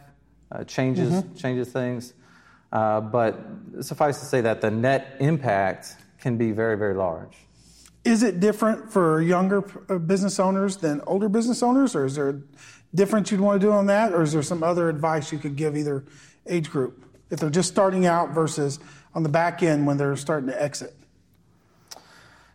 uh, 0.51 0.63
changes 0.63 1.12
mm-hmm. 1.12 1.36
changes 1.36 1.70
things. 1.72 2.13
Uh, 2.72 3.01
but 3.01 3.39
suffice 3.82 4.20
to 4.20 4.25
say 4.25 4.41
that 4.41 4.62
the 4.62 4.70
net 4.70 5.15
impact 5.20 5.96
can 6.20 6.38
be 6.38 6.51
very 6.51 6.77
very 6.77 6.94
large. 6.94 7.36
Is 8.06 8.24
it 8.24 8.39
different 8.39 8.91
for 8.91 9.22
younger 9.22 9.63
uh, 9.89 9.98
business 9.98 10.39
owners 10.39 10.77
than 10.77 11.01
older 11.06 11.29
business 11.29 11.62
owners, 11.62 11.96
or 11.96 12.06
is 12.06 12.15
there 12.15 12.29
a 12.29 12.41
difference 12.96 13.32
you'd 13.32 13.41
want 13.41 13.60
to 13.60 13.68
do 13.68 13.72
on 13.72 13.88
that, 13.88 14.13
or 14.13 14.22
is 14.22 14.34
there 14.34 14.41
some 14.41 14.63
other 14.63 14.89
advice 14.89 15.32
you 15.32 15.38
could 15.38 15.56
give 15.56 15.75
either 15.75 16.03
age 16.48 16.70
group 16.70 17.03
if 17.29 17.39
they're 17.39 17.50
just 17.50 17.70
starting 17.70 18.06
out 18.06 18.32
versus 18.32 18.79
on 19.13 19.24
the 19.24 19.29
back 19.29 19.62
end 19.63 19.86
when 19.86 19.98
they're 19.98 20.15
starting 20.15 20.50
to 20.50 20.62
exit? 20.62 20.96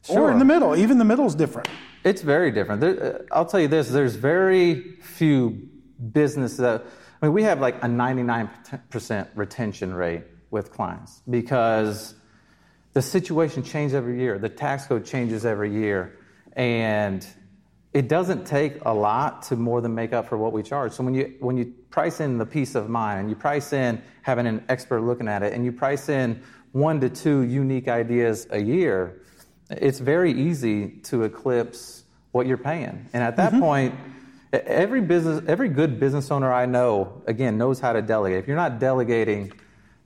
Sure. 0.06 0.22
Or 0.22 0.32
in 0.32 0.38
the 0.38 0.44
middle, 0.44 0.76
even 0.76 0.98
the 0.98 1.04
middle 1.04 1.26
is 1.26 1.34
different. 1.34 1.68
It's 2.04 2.20
very 2.20 2.50
different. 2.50 2.82
There, 2.82 3.16
uh, 3.16 3.22
I'll 3.32 3.46
tell 3.46 3.60
you 3.60 3.68
this: 3.68 3.88
there's 3.88 4.16
very 4.16 4.96
few 5.00 5.68
businesses 6.12 6.58
that. 6.58 6.84
I 7.22 7.26
mean, 7.26 7.32
we 7.32 7.42
have 7.44 7.60
like 7.60 7.76
a 7.76 7.86
99% 7.86 9.28
retention 9.34 9.94
rate 9.94 10.24
with 10.50 10.70
clients 10.70 11.22
because 11.30 12.14
the 12.92 13.00
situation 13.00 13.62
changes 13.62 13.94
every 13.94 14.20
year. 14.20 14.38
The 14.38 14.50
tax 14.50 14.84
code 14.84 15.06
changes 15.06 15.46
every 15.46 15.72
year, 15.72 16.18
and 16.52 17.26
it 17.94 18.08
doesn't 18.08 18.44
take 18.44 18.84
a 18.84 18.92
lot 18.92 19.42
to 19.44 19.56
more 19.56 19.80
than 19.80 19.94
make 19.94 20.12
up 20.12 20.28
for 20.28 20.36
what 20.36 20.52
we 20.52 20.62
charge. 20.62 20.92
So 20.92 21.02
when 21.02 21.14
you 21.14 21.34
when 21.40 21.56
you 21.56 21.72
price 21.88 22.20
in 22.20 22.36
the 22.36 22.44
peace 22.44 22.74
of 22.74 22.90
mind, 22.90 23.20
and 23.20 23.30
you 23.30 23.36
price 23.36 23.72
in 23.72 24.02
having 24.20 24.46
an 24.46 24.64
expert 24.68 25.00
looking 25.00 25.28
at 25.28 25.42
it, 25.42 25.54
and 25.54 25.64
you 25.64 25.72
price 25.72 26.10
in 26.10 26.42
one 26.72 27.00
to 27.00 27.08
two 27.08 27.40
unique 27.40 27.88
ideas 27.88 28.46
a 28.50 28.60
year 28.60 29.22
it's 29.70 29.98
very 29.98 30.32
easy 30.32 30.88
to 31.04 31.22
eclipse 31.22 32.04
what 32.32 32.46
you're 32.46 32.56
paying. 32.56 33.08
And 33.12 33.22
at 33.22 33.36
that 33.36 33.52
mm-hmm. 33.52 33.60
point, 33.60 33.94
every 34.52 35.00
business, 35.00 35.42
every 35.46 35.68
good 35.68 35.98
business 35.98 36.30
owner 36.30 36.52
I 36.52 36.66
know, 36.66 37.22
again, 37.26 37.56
knows 37.58 37.80
how 37.80 37.92
to 37.92 38.02
delegate. 38.02 38.38
If 38.38 38.46
you're 38.46 38.56
not 38.56 38.78
delegating 38.78 39.52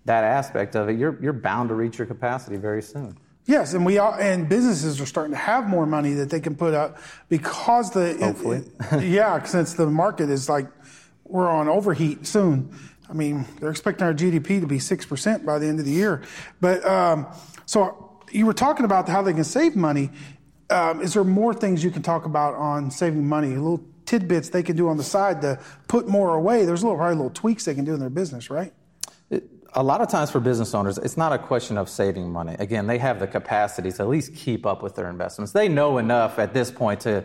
that 0.05 0.25
aspect 0.25 0.77
of 0.77 0.89
it, 0.89 0.99
you're, 0.99 1.19
you're 1.23 1.33
bound 1.33 1.71
to 1.71 1.75
reach 1.75 1.99
your 1.99 2.07
capacity 2.07 2.57
very 2.57 2.83
soon. 2.83 3.17
Yes, 3.47 3.73
and 3.73 3.87
we 3.87 3.97
are, 3.97 4.21
and 4.21 4.47
businesses 4.47 5.01
are 5.01 5.07
starting 5.07 5.33
to 5.33 5.39
have 5.39 5.67
more 5.67 5.87
money 5.87 6.13
that 6.15 6.29
they 6.29 6.39
can 6.39 6.55
put 6.55 6.75
up 6.75 6.99
because 7.31 7.91
the 7.93 8.15
hopefully, 8.21 8.63
it, 8.93 9.03
yeah, 9.05 9.43
since 9.43 9.73
the 9.73 9.87
market 9.87 10.29
is 10.29 10.51
like 10.51 10.67
we're 11.25 11.49
on 11.49 11.67
overheat 11.67 12.27
soon. 12.27 12.77
I 13.09 13.15
mean, 13.15 13.47
they're 13.59 13.71
expecting 13.71 14.07
our 14.07 14.13
GDP 14.13 14.61
to 14.61 14.67
be 14.67 14.79
six 14.79 15.07
percent 15.07 15.47
by 15.47 15.59
the 15.59 15.67
end 15.67 15.79
of 15.79 15.87
the 15.87 15.93
year, 15.93 16.23
but 16.61 16.85
um, 16.85 17.27
so 17.65 18.08
you 18.31 18.47
were 18.47 18.55
talking 18.55 18.85
about 18.85 19.09
how 19.09 19.23
they 19.23 19.33
can 19.33 19.45
save 19.45 19.77
money. 19.77 20.11
Um, 20.71 21.01
is 21.01 21.15
there 21.15 21.25
more 21.25 21.55
things 21.55 21.83
you 21.83 21.91
can 21.91 22.03
talk 22.03 22.25
about 22.25 22.55
on 22.55 22.91
saving 22.91 23.27
money? 23.27 23.49
Little 23.49 23.85
tidbits 24.05 24.51
they 24.51 24.63
can 24.63 24.77
do 24.77 24.89
on 24.89 24.97
the 24.97 25.03
side 25.03 25.41
to 25.43 25.59
put 25.87 26.09
more 26.09 26.35
away. 26.35 26.65
There's 26.65 26.83
little 26.83 26.97
probably 26.97 27.17
little 27.17 27.31
tweaks 27.31 27.65
they 27.65 27.75
can 27.75 27.85
do 27.85 27.95
in 27.95 28.01
their 28.01 28.11
business, 28.11 28.51
right? 28.51 28.73
It, 29.31 29.45
a 29.75 29.83
lot 29.83 30.01
of 30.01 30.09
times 30.09 30.31
for 30.31 30.41
business 30.41 30.75
owners, 30.75 30.99
it's 30.99 31.17
not 31.17 31.33
a 31.33 31.39
question 31.39 31.77
of 31.77 31.89
saving 31.89 32.31
money. 32.31 32.57
Again, 32.59 32.87
they 32.87 32.99
have 32.99 33.21
the 33.21 33.27
capacity 33.27 33.93
to 33.93 34.03
at 34.03 34.09
least 34.09 34.35
keep 34.35 34.65
up 34.67 34.83
with 34.83 34.95
their 34.95 35.11
investments. 35.11 35.53
They 35.53 35.69
know 35.69 35.99
enough 35.99 36.39
at 36.39 36.55
this 36.55 36.71
point 36.71 37.01
to 37.01 37.25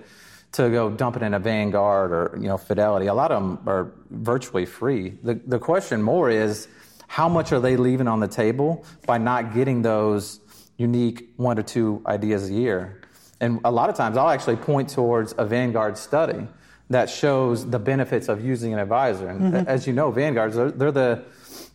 to 0.53 0.69
go 0.69 0.87
dump 0.87 1.15
it 1.15 1.23
in 1.23 1.33
a 1.33 1.39
Vanguard 1.39 2.11
or 2.11 2.37
you 2.39 2.47
know 2.47 2.57
Fidelity. 2.57 3.07
A 3.07 3.13
lot 3.13 3.31
of 3.31 3.41
them 3.41 3.67
are 3.67 3.91
virtually 4.11 4.65
free. 4.65 5.17
The 5.23 5.35
the 5.47 5.59
question 5.59 6.01
more 6.01 6.29
is 6.29 6.67
how 7.07 7.29
much 7.29 7.51
are 7.51 7.59
they 7.59 7.77
leaving 7.77 8.07
on 8.07 8.19
the 8.19 8.27
table 8.27 8.85
by 9.05 9.17
not 9.17 9.53
getting 9.53 9.81
those 9.81 10.39
unique 10.77 11.29
one 11.37 11.55
to 11.57 11.63
two 11.63 12.01
ideas 12.05 12.49
a 12.49 12.53
year? 12.53 13.01
And 13.39 13.59
a 13.63 13.71
lot 13.71 13.89
of 13.89 13.95
times 13.95 14.17
I'll 14.17 14.29
actually 14.29 14.55
point 14.55 14.89
towards 14.89 15.33
a 15.37 15.45
Vanguard 15.45 15.97
study 15.97 16.47
that 16.89 17.09
shows 17.09 17.69
the 17.69 17.79
benefits 17.79 18.29
of 18.29 18.43
using 18.43 18.73
an 18.73 18.79
advisor. 18.79 19.27
And 19.27 19.41
mm-hmm. 19.41 19.67
as 19.67 19.87
you 19.87 19.93
know, 19.93 20.11
Vanguards 20.11 20.55
they're, 20.55 20.71
they're 20.71 20.91
the 20.91 21.23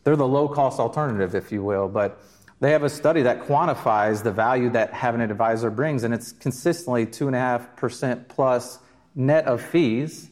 they're 0.04 0.16
the 0.16 0.26
low 0.26 0.48
cost 0.48 0.80
alternative, 0.80 1.34
if 1.34 1.52
you 1.52 1.62
will, 1.62 1.88
but 1.88 2.22
they 2.60 2.72
have 2.72 2.82
a 2.82 2.88
study 2.90 3.22
that 3.22 3.42
quantifies 3.42 4.22
the 4.22 4.32
value 4.32 4.70
that 4.70 4.92
having 4.92 5.20
an 5.20 5.30
advisor 5.30 5.70
brings, 5.70 6.02
and 6.02 6.12
it's 6.12 6.32
consistently 6.32 7.06
2.5% 7.06 8.28
plus 8.28 8.78
net 9.14 9.44
of 9.44 9.60
fees 9.60 10.30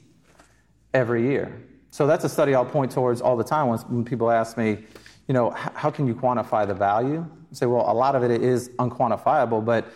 every 0.93 1.29
year. 1.29 1.63
So 1.91 2.07
that's 2.07 2.25
a 2.25 2.29
study 2.29 2.55
I'll 2.55 2.65
point 2.65 2.91
towards 2.91 3.21
all 3.21 3.37
the 3.37 3.45
time 3.45 3.69
when 3.69 4.05
people 4.05 4.31
ask 4.31 4.57
me, 4.57 4.85
you 5.29 5.35
know, 5.35 5.51
how 5.51 5.91
can 5.91 6.07
you 6.07 6.15
quantify 6.15 6.67
the 6.67 6.75
value? 6.75 7.27
Say, 7.53 7.67
well, 7.67 7.91
a 7.91 7.95
lot 7.95 8.15
of 8.15 8.23
it 8.23 8.31
is 8.31 8.69
unquantifiable, 8.79 9.65
but 9.65 9.87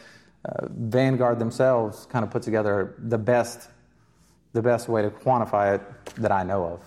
uh, 0.45 0.67
Vanguard 0.71 1.39
themselves 1.39 2.07
kind 2.07 2.25
of 2.25 2.31
put 2.31 2.43
together 2.43 2.95
the 2.99 3.19
best, 3.19 3.69
the 4.53 4.63
best 4.63 4.89
way 4.89 5.03
to 5.03 5.11
quantify 5.11 5.75
it 5.75 5.83
that 6.17 6.33
I 6.33 6.43
know 6.43 6.65
of. 6.65 6.81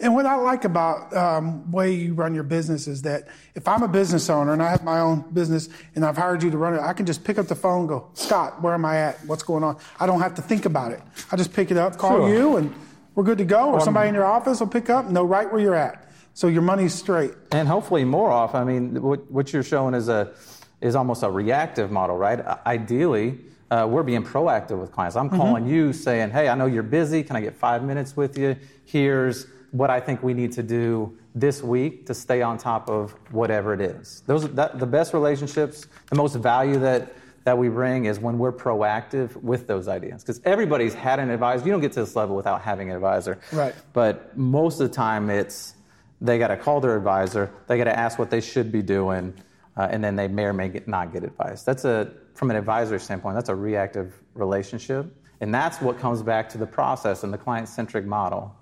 And 0.00 0.14
what 0.14 0.24
I 0.24 0.34
like 0.36 0.64
about 0.64 1.14
um, 1.14 1.70
way 1.70 1.92
you 1.92 2.14
run 2.14 2.34
your 2.34 2.42
business 2.42 2.86
is 2.86 3.02
that 3.02 3.28
if 3.54 3.68
I'm 3.68 3.82
a 3.82 3.88
business 3.88 4.30
owner 4.30 4.54
and 4.54 4.62
I 4.62 4.70
have 4.70 4.82
my 4.82 4.98
own 4.98 5.30
business 5.32 5.68
and 5.94 6.06
I've 6.06 6.16
hired 6.16 6.42
you 6.42 6.50
to 6.50 6.56
run 6.56 6.74
it, 6.74 6.80
I 6.80 6.94
can 6.94 7.04
just 7.04 7.22
pick 7.22 7.38
up 7.38 7.48
the 7.48 7.54
phone 7.54 7.80
and 7.80 7.88
go, 7.88 8.08
Scott, 8.14 8.62
where 8.62 8.72
am 8.72 8.86
I 8.86 8.96
at? 8.96 9.18
What's 9.26 9.42
going 9.42 9.62
on? 9.62 9.76
I 9.98 10.06
don't 10.06 10.20
have 10.20 10.34
to 10.36 10.42
think 10.42 10.64
about 10.64 10.92
it. 10.92 11.02
I 11.30 11.36
just 11.36 11.52
pick 11.52 11.70
it 11.70 11.76
up, 11.76 11.98
call 11.98 12.16
sure. 12.16 12.34
you, 12.34 12.56
and 12.56 12.74
we're 13.14 13.24
good 13.24 13.38
to 13.38 13.44
go. 13.44 13.72
Or 13.72 13.80
somebody 13.80 14.08
in 14.08 14.14
your 14.14 14.24
office 14.24 14.60
will 14.60 14.68
pick 14.68 14.88
up, 14.88 15.10
know 15.10 15.24
right 15.24 15.50
where 15.52 15.60
you're 15.60 15.74
at. 15.74 16.09
So 16.34 16.46
your 16.46 16.62
money's 16.62 16.94
straight. 16.94 17.32
And 17.52 17.68
hopefully 17.68 18.04
more 18.04 18.30
off. 18.30 18.54
I 18.54 18.64
mean, 18.64 19.02
what, 19.02 19.30
what 19.30 19.52
you're 19.52 19.62
showing 19.62 19.94
is 19.94 20.08
a 20.08 20.32
is 20.80 20.94
almost 20.94 21.22
a 21.22 21.30
reactive 21.30 21.90
model, 21.90 22.16
right? 22.16 22.40
Ideally, 22.66 23.38
uh, 23.70 23.86
we're 23.88 24.02
being 24.02 24.24
proactive 24.24 24.80
with 24.80 24.90
clients. 24.92 25.14
I'm 25.16 25.28
mm-hmm. 25.28 25.36
calling 25.36 25.64
mm-hmm. 25.64 25.74
you 25.74 25.92
saying, 25.92 26.30
hey, 26.30 26.48
I 26.48 26.54
know 26.54 26.66
you're 26.66 26.82
busy. 26.82 27.22
Can 27.22 27.36
I 27.36 27.40
get 27.40 27.54
five 27.54 27.82
minutes 27.82 28.16
with 28.16 28.38
you? 28.38 28.56
Here's 28.86 29.46
what 29.72 29.90
I 29.90 30.00
think 30.00 30.22
we 30.22 30.34
need 30.34 30.52
to 30.52 30.62
do 30.62 31.16
this 31.34 31.62
week 31.62 32.06
to 32.06 32.14
stay 32.14 32.42
on 32.42 32.58
top 32.58 32.88
of 32.88 33.12
whatever 33.30 33.72
it 33.74 33.80
is. 33.80 34.22
Those 34.26 34.48
that, 34.54 34.78
the 34.78 34.86
best 34.86 35.14
relationships, 35.14 35.86
the 36.08 36.16
most 36.16 36.34
value 36.36 36.78
that 36.80 37.12
that 37.44 37.56
we 37.56 37.68
bring 37.68 38.04
is 38.04 38.18
when 38.18 38.38
we're 38.38 38.52
proactive 38.52 39.34
with 39.36 39.66
those 39.66 39.88
ideas. 39.88 40.22
Because 40.22 40.40
everybody's 40.44 40.92
had 40.92 41.18
an 41.18 41.30
advisor. 41.30 41.64
You 41.64 41.72
don't 41.72 41.80
get 41.80 41.92
to 41.92 42.00
this 42.00 42.14
level 42.14 42.36
without 42.36 42.60
having 42.60 42.90
an 42.90 42.96
advisor. 42.96 43.38
Right. 43.50 43.74
But 43.92 44.36
most 44.36 44.80
of 44.80 44.88
the 44.90 44.94
time, 44.94 45.30
it's 45.30 45.74
they 46.20 46.38
got 46.38 46.48
to 46.48 46.56
call 46.56 46.80
their 46.80 46.96
advisor. 46.96 47.50
They 47.66 47.78
got 47.78 47.84
to 47.84 47.98
ask 47.98 48.18
what 48.18 48.30
they 48.30 48.40
should 48.40 48.70
be 48.70 48.82
doing, 48.82 49.34
uh, 49.76 49.88
and 49.90 50.02
then 50.04 50.16
they 50.16 50.28
may 50.28 50.44
or 50.44 50.52
may 50.52 50.68
get, 50.68 50.86
not 50.86 51.12
get 51.12 51.24
advice. 51.24 51.62
That's 51.62 51.84
a 51.84 52.12
from 52.34 52.50
an 52.50 52.56
advisor 52.56 52.98
standpoint. 52.98 53.34
That's 53.34 53.48
a 53.48 53.54
reactive 53.54 54.14
relationship, 54.34 55.06
and 55.40 55.54
that's 55.54 55.80
what 55.80 55.98
comes 55.98 56.22
back 56.22 56.48
to 56.50 56.58
the 56.58 56.66
process 56.66 57.24
and 57.24 57.32
the 57.32 57.38
client-centric 57.38 58.04
model. 58.04 58.54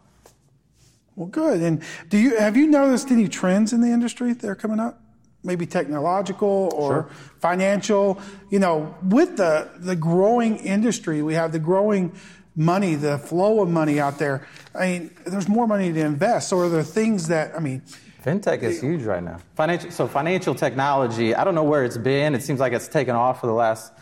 Well, 1.17 1.27
good. 1.27 1.61
And 1.63 1.83
do 2.09 2.17
you 2.17 2.37
have 2.37 2.57
you 2.57 2.69
noticed 2.69 3.11
any 3.11 3.27
trends 3.27 3.73
in 3.73 3.81
the 3.81 3.89
industry 3.89 4.33
that 4.33 4.49
are 4.49 4.55
coming 4.55 4.79
up? 4.79 5.03
Maybe 5.43 5.67
technological 5.67 6.71
or 6.75 6.91
sure. 6.91 7.11
financial. 7.41 8.21
You 8.51 8.61
know, 8.61 8.95
with 9.03 9.37
the 9.37 9.71
the 9.79 9.97
growing 9.97 10.59
industry, 10.59 11.23
we 11.23 11.35
have 11.35 11.51
the 11.51 11.59
growing 11.59 12.13
money, 12.59 12.97
the 12.97 13.17
flow 13.17 13.63
of 13.63 13.71
money 13.71 14.01
out 14.01 14.19
there. 14.19 14.47
I 14.75 14.87
mean, 14.87 15.11
there's 15.25 15.49
more 15.49 15.67
money 15.67 15.93
to 15.93 16.01
invest. 16.01 16.49
So 16.49 16.59
are 16.59 16.69
there 16.69 16.83
things 16.83 17.29
that 17.29 17.55
I 17.57 17.61
mean? 17.61 17.83
FinTech 18.25 18.63
is 18.63 18.81
huge 18.81 19.05
right 19.05 19.23
now. 19.23 19.39
Financial, 19.55 19.91
so 19.93 20.09
financial 20.09 20.55
technology, 20.55 21.35
I 21.35 21.45
don't 21.45 21.55
know 21.55 21.63
where 21.63 21.85
it's 21.85 21.97
been. 21.97 22.35
It 22.35 22.43
seems 22.43 22.59
like 22.59 22.73
it's 22.73 22.89
taken 22.89 23.15
off 23.15 23.41
for 23.41 23.47
the 23.47 23.53
last 23.53 23.93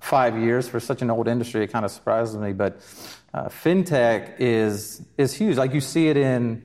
five 0.00 0.36
years 0.38 0.66
for 0.66 0.80
such 0.80 1.02
an 1.02 1.10
old 1.10 1.28
industry. 1.28 1.62
It 1.62 1.68
kind 1.68 1.84
of 1.84 1.90
surprises 1.90 2.36
me, 2.36 2.52
but 2.54 2.78
uh, 3.34 3.48
fintech 3.48 4.36
is 4.38 5.02
is 5.18 5.34
huge. 5.34 5.58
Like 5.58 5.74
you 5.74 5.82
see 5.82 6.08
it 6.08 6.16
in 6.16 6.62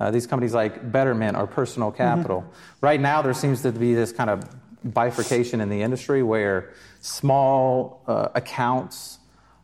uh, 0.00 0.10
these 0.10 0.26
companies 0.26 0.54
like 0.54 0.90
Betterment 0.90 1.36
or 1.36 1.46
Personal 1.46 1.90
mm-hmm. 1.90 1.98
Capital. 1.98 2.40
Mm-hmm. 2.40 2.86
Right 2.86 3.00
now, 3.00 3.20
there 3.20 3.34
seems 3.34 3.60
to 3.62 3.70
be 3.70 3.94
this 3.94 4.10
kind 4.10 4.30
of 4.30 4.42
bifurcation 4.84 5.60
in 5.60 5.68
the 5.68 5.82
industry 5.82 6.22
where 6.22 6.72
small 7.00 8.02
uh, 8.06 8.28
accounts 8.34 9.18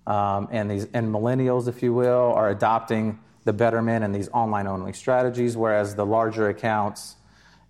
um, 0.07 0.49
and 0.51 0.71
these 0.71 0.87
and 0.93 1.13
millennials, 1.13 1.69
if 1.69 1.83
you 1.83 1.93
will, 1.93 2.33
are 2.35 2.51
adopting 2.51 3.19
the 3.45 3.53
Betterment 3.53 4.05
and 4.05 4.15
these 4.15 4.29
online 4.31 4.67
only 4.67 4.93
strategies, 4.93 5.57
whereas 5.57 5.95
the 5.95 6.05
larger 6.07 6.49
accounts 6.49 7.17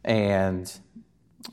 and 0.05 0.73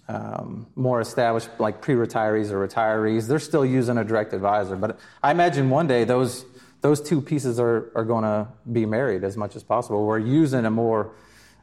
um, 0.08 0.68
more 0.76 1.02
established, 1.02 1.50
like 1.60 1.82
pre 1.82 1.96
retirees 1.96 2.52
or 2.52 2.68
retirees, 2.68 3.28
they're 3.28 3.40
still 3.40 3.66
using 3.66 3.98
a 3.98 4.04
direct 4.04 4.34
advisor. 4.34 4.76
But 4.76 5.00
I 5.22 5.32
imagine 5.32 5.70
one 5.70 5.88
day 5.88 6.04
those 6.04 6.46
those 6.82 7.02
two 7.02 7.22
pieces 7.22 7.60
are, 7.60 7.92
are 7.96 8.06
going 8.06 8.24
to 8.24 8.48
be 8.72 8.86
married 8.86 9.24
as 9.24 9.36
much 9.36 9.56
as 9.56 9.64
possible. 9.64 10.06
We're 10.06 10.20
using 10.20 10.66
a 10.66 10.72
more 10.72 11.12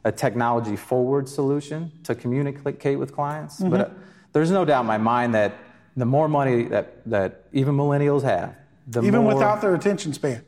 a 0.03 0.11
technology 0.11 0.75
forward 0.75 1.27
solution 1.27 1.91
to 2.03 2.13
communicate 2.13 2.99
with 2.99 3.11
clients. 3.11 3.59
Mm-hmm. 3.59 3.71
But 3.71 3.81
uh, 3.81 3.89
there's 4.33 4.51
no 4.51 4.63
doubt 4.63 4.81
in 4.81 4.87
my 4.87 4.99
mind 4.99 5.33
that 5.33 5.57
the 5.97 6.05
more 6.05 6.29
money 6.29 6.63
that, 6.65 7.09
that 7.09 7.45
even 7.53 7.75
millennials 7.75 8.21
have, 8.21 8.55
the 8.87 9.01
even 9.01 9.23
more, 9.23 9.33
without 9.33 9.61
their 9.61 9.75
attention 9.75 10.13
span. 10.13 10.43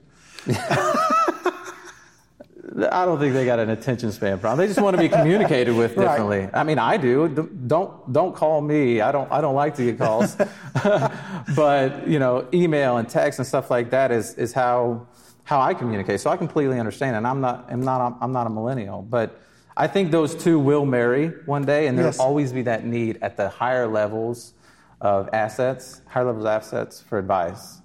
I 2.80 3.06
don't 3.06 3.18
think 3.18 3.34
they 3.34 3.46
got 3.46 3.60
an 3.60 3.72
attention 3.72 4.12
span 4.12 4.38
problem. 4.40 4.60
They 4.60 4.68
just 4.68 4.82
want 4.82 4.96
to 4.96 5.02
be 5.02 5.10
communicated 5.10 5.76
with 5.76 5.96
differently. 5.96 6.42
Right. 6.42 6.50
I 6.54 6.64
mean, 6.64 6.78
I 6.78 6.98
do. 6.98 7.28
Don't 7.68 8.14
don't 8.14 8.36
call 8.36 8.62
me. 8.62 9.02
I 9.02 9.12
don't 9.12 9.32
I 9.32 9.42
don't 9.42 9.56
like 9.56 9.76
to 9.76 9.84
get 9.84 9.98
calls. 9.98 10.36
but 11.56 12.08
you 12.08 12.20
know, 12.20 12.48
email 12.54 12.98
and 12.98 13.10
text 13.10 13.40
and 13.40 13.48
stuff 13.48 13.72
like 13.72 13.90
that 13.90 14.12
is 14.12 14.36
is 14.36 14.54
how 14.54 15.08
how 15.44 15.60
I 15.60 15.74
communicate. 15.74 16.20
So 16.20 16.30
I 16.30 16.38
completely 16.38 16.80
understand. 16.80 17.16
And 17.16 17.26
I'm 17.26 17.42
not 17.42 17.66
I'm 17.70 17.82
not 17.82 18.18
I'm 18.22 18.32
not 18.32 18.46
a 18.46 18.50
millennial, 18.52 19.02
but 19.02 19.42
I 19.76 19.88
think 19.88 20.12
those 20.12 20.36
two 20.36 20.60
will 20.60 20.86
marry 20.86 21.30
one 21.46 21.64
day, 21.64 21.88
and 21.88 21.98
there'll 21.98 22.10
yes. 22.12 22.20
always 22.20 22.52
be 22.54 22.64
that 22.64 22.86
need 22.86 23.20
at 23.22 23.38
the 23.38 23.50
higher 23.50 23.88
levels 23.88 24.54
of 25.02 25.30
assets, 25.34 26.02
higher 26.08 26.26
levels 26.26 26.46
of 26.46 26.50
assets 26.50 27.02
for 27.02 27.18
advice. 27.18 27.82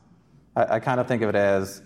I, 0.56 0.76
I 0.76 0.80
kind 0.80 1.00
of 1.00 1.08
think 1.08 1.22
of 1.22 1.28
it 1.28 1.34
as 1.34 1.82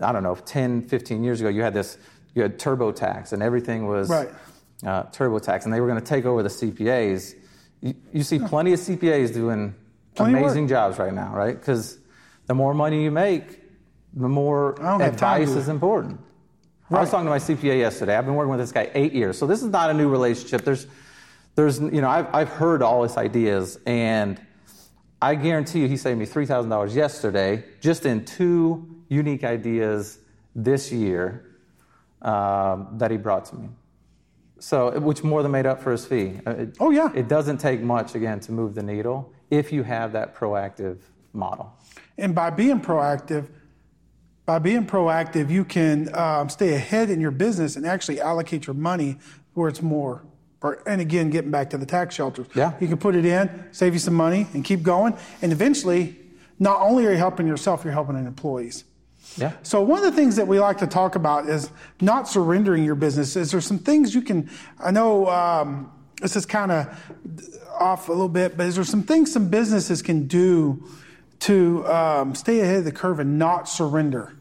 I 0.00 0.12
don't 0.12 0.22
know, 0.22 0.34
10, 0.34 0.82
15 0.82 1.24
years 1.24 1.40
ago, 1.40 1.48
you 1.48 1.62
had 1.62 1.74
this 1.74 1.98
you 2.34 2.42
had 2.42 2.58
TurboTax, 2.58 3.32
and 3.32 3.42
everything 3.42 3.86
was 3.86 4.08
right. 4.08 4.28
uh, 4.84 5.04
TurboTax, 5.04 5.64
and 5.64 5.72
they 5.72 5.80
were 5.80 5.86
going 5.86 6.00
to 6.00 6.04
take 6.04 6.24
over 6.24 6.42
the 6.42 6.48
CPAs. 6.48 7.34
You, 7.80 7.94
you 8.12 8.22
see 8.24 8.40
plenty 8.40 8.72
of 8.72 8.80
CPAs 8.80 9.32
doing 9.32 9.74
plenty 10.16 10.38
amazing 10.38 10.66
jobs 10.66 10.98
right 10.98 11.14
now, 11.14 11.32
right? 11.34 11.56
Because 11.56 11.98
the 12.46 12.54
more 12.54 12.74
money 12.74 13.04
you 13.04 13.12
make, 13.12 13.60
the 14.14 14.28
more 14.28 14.74
advice 15.00 15.50
is 15.50 15.68
important. 15.68 16.20
Right. 16.90 16.98
I 16.98 17.00
was 17.02 17.10
talking 17.10 17.26
to 17.26 17.30
my 17.30 17.38
CPA 17.38 17.78
yesterday. 17.78 18.16
I've 18.16 18.26
been 18.26 18.34
working 18.34 18.50
with 18.50 18.60
this 18.60 18.72
guy 18.72 18.90
eight 18.94 19.12
years, 19.12 19.38
so 19.38 19.46
this 19.46 19.62
is 19.62 19.68
not 19.68 19.90
a 19.90 19.94
new 19.94 20.08
relationship. 20.08 20.62
There's, 20.62 20.86
there's, 21.54 21.78
you 21.78 22.00
know, 22.00 22.10
I've, 22.10 22.34
I've 22.34 22.48
heard 22.48 22.82
all 22.82 23.04
his 23.04 23.16
ideas, 23.16 23.78
and 23.86 24.40
I 25.24 25.36
guarantee 25.36 25.80
you, 25.80 25.88
he 25.88 25.96
saved 25.96 26.18
me 26.18 26.26
three 26.26 26.44
thousand 26.44 26.68
dollars 26.68 26.94
yesterday 26.94 27.64
just 27.80 28.04
in 28.04 28.26
two 28.26 28.86
unique 29.08 29.42
ideas 29.42 30.18
this 30.54 30.92
year 30.92 31.46
um, 32.20 32.88
that 32.98 33.10
he 33.10 33.16
brought 33.16 33.46
to 33.46 33.56
me. 33.56 33.68
So, 34.58 34.98
which 35.00 35.24
more 35.24 35.42
than 35.42 35.50
made 35.52 35.64
up 35.64 35.80
for 35.80 35.92
his 35.92 36.04
fee. 36.04 36.40
Uh, 36.46 36.50
it, 36.50 36.76
oh, 36.78 36.90
yeah. 36.90 37.10
It 37.14 37.26
doesn't 37.28 37.58
take 37.58 37.80
much, 37.80 38.14
again, 38.14 38.38
to 38.40 38.52
move 38.52 38.74
the 38.74 38.82
needle 38.82 39.32
if 39.50 39.72
you 39.72 39.82
have 39.82 40.12
that 40.12 40.34
proactive 40.34 40.98
model. 41.32 41.72
And 42.18 42.34
by 42.34 42.50
being 42.50 42.80
proactive, 42.80 43.48
by 44.44 44.58
being 44.58 44.86
proactive, 44.86 45.50
you 45.50 45.64
can 45.64 46.14
um, 46.14 46.50
stay 46.50 46.74
ahead 46.74 47.08
in 47.08 47.18
your 47.20 47.30
business 47.30 47.76
and 47.76 47.86
actually 47.86 48.20
allocate 48.20 48.66
your 48.66 48.74
money 48.74 49.16
where 49.54 49.68
it's 49.70 49.82
more. 49.82 50.22
And 50.86 51.00
again, 51.00 51.30
getting 51.30 51.50
back 51.50 51.70
to 51.70 51.78
the 51.78 51.86
tax 51.86 52.14
shelters, 52.14 52.46
yeah. 52.54 52.72
you 52.80 52.88
can 52.88 52.96
put 52.96 53.14
it 53.14 53.24
in, 53.24 53.64
save 53.72 53.92
you 53.92 53.98
some 53.98 54.14
money, 54.14 54.46
and 54.54 54.64
keep 54.64 54.82
going. 54.82 55.14
And 55.42 55.52
eventually, 55.52 56.16
not 56.58 56.80
only 56.80 57.06
are 57.06 57.12
you 57.12 57.18
helping 57.18 57.46
yourself, 57.46 57.84
you're 57.84 57.92
helping 57.92 58.16
employees. 58.16 58.84
Yeah. 59.36 59.52
So 59.62 59.82
one 59.82 59.98
of 59.98 60.04
the 60.04 60.12
things 60.12 60.36
that 60.36 60.46
we 60.46 60.60
like 60.60 60.78
to 60.78 60.86
talk 60.86 61.16
about 61.16 61.48
is 61.48 61.70
not 62.00 62.28
surrendering 62.28 62.84
your 62.84 62.94
business. 62.94 63.36
Is 63.36 63.50
there 63.50 63.60
some 63.60 63.78
things 63.78 64.14
you 64.14 64.22
can? 64.22 64.50
I 64.78 64.90
know 64.90 65.28
um, 65.28 65.90
this 66.20 66.36
is 66.36 66.46
kind 66.46 66.70
of 66.70 67.12
off 67.78 68.08
a 68.08 68.12
little 68.12 68.28
bit, 68.28 68.56
but 68.56 68.66
is 68.66 68.76
there 68.76 68.84
some 68.84 69.02
things 69.02 69.32
some 69.32 69.48
businesses 69.48 70.02
can 70.02 70.26
do 70.26 70.88
to 71.40 71.86
um, 71.86 72.34
stay 72.34 72.60
ahead 72.60 72.78
of 72.78 72.84
the 72.84 72.92
curve 72.92 73.18
and 73.18 73.38
not 73.38 73.68
surrender? 73.68 74.34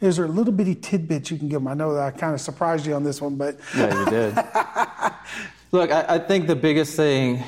Is 0.00 0.16
there 0.16 0.24
a 0.24 0.28
little 0.28 0.52
bitty 0.52 0.74
tidbits 0.74 1.30
you 1.30 1.38
can 1.38 1.48
give 1.48 1.60
them? 1.60 1.68
I 1.68 1.74
know 1.74 1.94
that 1.94 2.02
I 2.02 2.10
kind 2.10 2.34
of 2.34 2.40
surprised 2.40 2.86
you 2.86 2.94
on 2.94 3.04
this 3.04 3.20
one, 3.20 3.36
but 3.36 3.56
yeah, 3.76 3.98
you 3.98 4.10
did. 4.10 4.34
Look, 5.72 5.90
I, 5.90 6.04
I 6.08 6.18
think 6.18 6.46
the 6.46 6.56
biggest 6.56 6.96
thing 6.96 7.42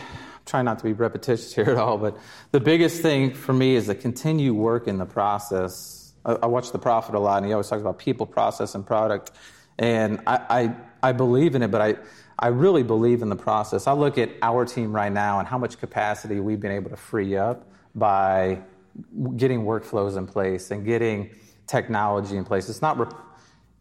try 0.47 0.63
not 0.63 0.79
to 0.79 0.85
be 0.85 0.93
repetitious 0.93 1.55
here 1.55 1.71
at 1.71 1.77
all, 1.77 1.99
but 1.99 2.17
the 2.53 2.61
biggest 2.61 3.03
thing 3.03 3.35
for 3.35 3.53
me 3.53 3.77
is 3.77 3.87
to 3.87 3.95
continue 3.95 4.55
work 4.55 4.89
in 4.89 4.99
the 4.99 5.07
process 5.07 6.05
I, 6.25 6.33
I 6.43 6.47
watch 6.47 6.73
the 6.73 6.79
Profit 6.79 7.15
a 7.15 7.19
lot, 7.19 7.39
and 7.39 7.47
he 7.47 7.53
always 7.53 7.69
talks 7.69 7.81
about 7.81 7.99
people, 7.99 8.27
process, 8.27 8.75
and 8.75 8.87
product. 8.87 9.33
And 9.79 10.21
I, 10.27 10.41
I, 10.49 10.75
I 11.03 11.13
believe 11.13 11.55
in 11.55 11.63
it, 11.63 11.71
but 11.71 11.81
I, 11.81 11.97
I 12.39 12.49
really 12.49 12.83
believe 12.83 13.23
in 13.23 13.29
the 13.29 13.37
process. 13.37 13.87
I 13.87 13.93
look 13.93 14.19
at 14.19 14.31
our 14.43 14.65
team 14.65 14.95
right 14.95 15.13
now 15.13 15.39
and 15.39 15.49
how 15.49 15.59
much 15.59 15.79
capacity 15.79 16.41
we've 16.41 16.61
been 16.61 16.73
able 16.73 16.91
to 16.91 16.97
free 16.97 17.37
up 17.37 17.69
by 17.95 18.61
getting 19.37 19.65
workflows 19.65 20.17
in 20.17 20.27
place 20.27 20.71
and 20.71 20.85
getting 20.85 21.31
technology 21.67 22.37
in 22.37 22.45
place. 22.45 22.69
It's 22.69 22.83
not 22.83 22.99
re- 22.99 23.19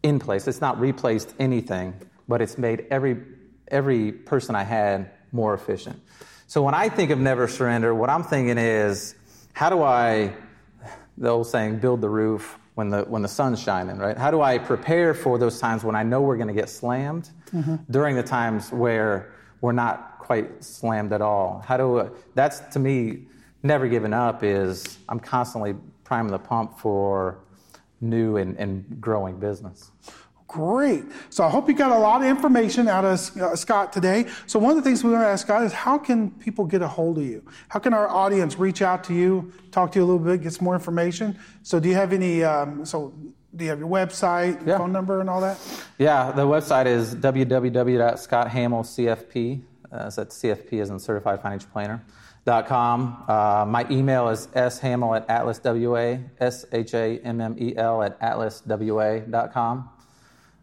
in 0.02 0.18
place. 0.18 0.46
It's 0.48 0.60
not 0.60 0.78
replaced 0.78 1.34
anything, 1.38 1.94
but 2.28 2.42
it's 2.42 2.58
made 2.58 2.86
every 2.90 3.16
every 3.74 4.12
person 4.12 4.54
I 4.54 4.62
had 4.62 5.10
more 5.32 5.52
efficient. 5.52 6.00
So 6.46 6.62
when 6.62 6.74
I 6.74 6.88
think 6.88 7.10
of 7.10 7.18
never 7.18 7.48
surrender, 7.48 7.94
what 7.94 8.08
I'm 8.08 8.22
thinking 8.22 8.56
is, 8.56 9.16
how 9.52 9.68
do 9.68 9.82
I, 9.82 10.32
the 11.18 11.28
old 11.28 11.48
saying, 11.48 11.80
build 11.80 12.00
the 12.00 12.08
roof 12.08 12.58
when 12.74 12.90
the 12.90 13.02
when 13.02 13.22
the 13.22 13.28
sun's 13.28 13.60
shining, 13.60 13.98
right? 13.98 14.16
How 14.16 14.30
do 14.30 14.42
I 14.42 14.58
prepare 14.58 15.14
for 15.14 15.38
those 15.38 15.58
times 15.60 15.84
when 15.84 15.96
I 15.96 16.02
know 16.02 16.22
we're 16.22 16.36
going 16.36 16.48
to 16.48 16.54
get 16.54 16.68
slammed 16.68 17.30
mm-hmm. 17.52 17.76
during 17.90 18.16
the 18.16 18.22
times 18.22 18.72
where 18.72 19.32
we're 19.60 19.72
not 19.72 20.18
quite 20.18 20.62
slammed 20.62 21.12
at 21.12 21.22
all? 21.22 21.62
How 21.66 21.76
do 21.76 22.16
that's 22.34 22.60
to 22.74 22.78
me 22.78 23.26
never 23.62 23.88
giving 23.88 24.12
up 24.12 24.44
is 24.44 24.98
I'm 25.08 25.20
constantly 25.20 25.74
priming 26.04 26.32
the 26.32 26.38
pump 26.38 26.78
for 26.78 27.38
new 28.00 28.36
and, 28.36 28.56
and 28.58 29.00
growing 29.00 29.38
business. 29.38 29.90
Great. 30.46 31.04
So 31.30 31.42
I 31.42 31.48
hope 31.48 31.68
you 31.68 31.74
got 31.74 31.90
a 31.90 31.98
lot 31.98 32.20
of 32.20 32.28
information 32.28 32.86
out 32.86 33.04
of 33.04 33.36
uh, 33.36 33.56
Scott 33.56 33.92
today. 33.92 34.26
So 34.46 34.58
one 34.58 34.70
of 34.70 34.76
the 34.76 34.82
things 34.82 35.02
we 35.02 35.10
want 35.10 35.22
to 35.22 35.28
ask 35.28 35.46
Scott 35.46 35.64
is 35.64 35.72
how 35.72 35.98
can 35.98 36.30
people 36.32 36.64
get 36.64 36.82
a 36.82 36.88
hold 36.88 37.18
of 37.18 37.24
you? 37.24 37.42
How 37.68 37.80
can 37.80 37.94
our 37.94 38.08
audience 38.08 38.58
reach 38.58 38.82
out 38.82 39.02
to 39.04 39.14
you, 39.14 39.52
talk 39.72 39.90
to 39.92 39.98
you 39.98 40.04
a 40.04 40.06
little 40.06 40.20
bit, 40.20 40.42
get 40.42 40.52
some 40.52 40.64
more 40.64 40.74
information? 40.74 41.38
So 41.62 41.80
do 41.80 41.88
you 41.88 41.94
have 41.94 42.12
any, 42.12 42.44
um, 42.44 42.84
so 42.84 43.14
do 43.56 43.64
you 43.64 43.70
have 43.70 43.78
your 43.78 43.88
website, 43.88 44.66
yeah. 44.66 44.76
phone 44.78 44.92
number 44.92 45.20
and 45.20 45.30
all 45.30 45.40
that? 45.40 45.58
Yeah, 45.98 46.30
the 46.30 46.46
website 46.46 46.86
is 46.86 47.14
www.scotthammelcfp. 47.14 49.62
Uh, 49.90 50.10
so 50.10 50.24
that's 50.24 50.42
CFP 50.42 50.82
as 50.82 50.90
in 50.90 50.98
Certified 50.98 51.40
Financial 51.40 51.70
Planner. 51.70 52.04
Dot 52.44 52.66
com. 52.66 53.24
Uh, 53.26 53.64
my 53.66 53.86
email 53.90 54.28
is 54.28 54.48
shammel 54.48 55.16
at 55.16 55.26
atlaswa, 55.28 56.22
S-H-A-M-M-E-L 56.38 58.02
at 58.02 58.20
atlaswa.com. 58.20 59.88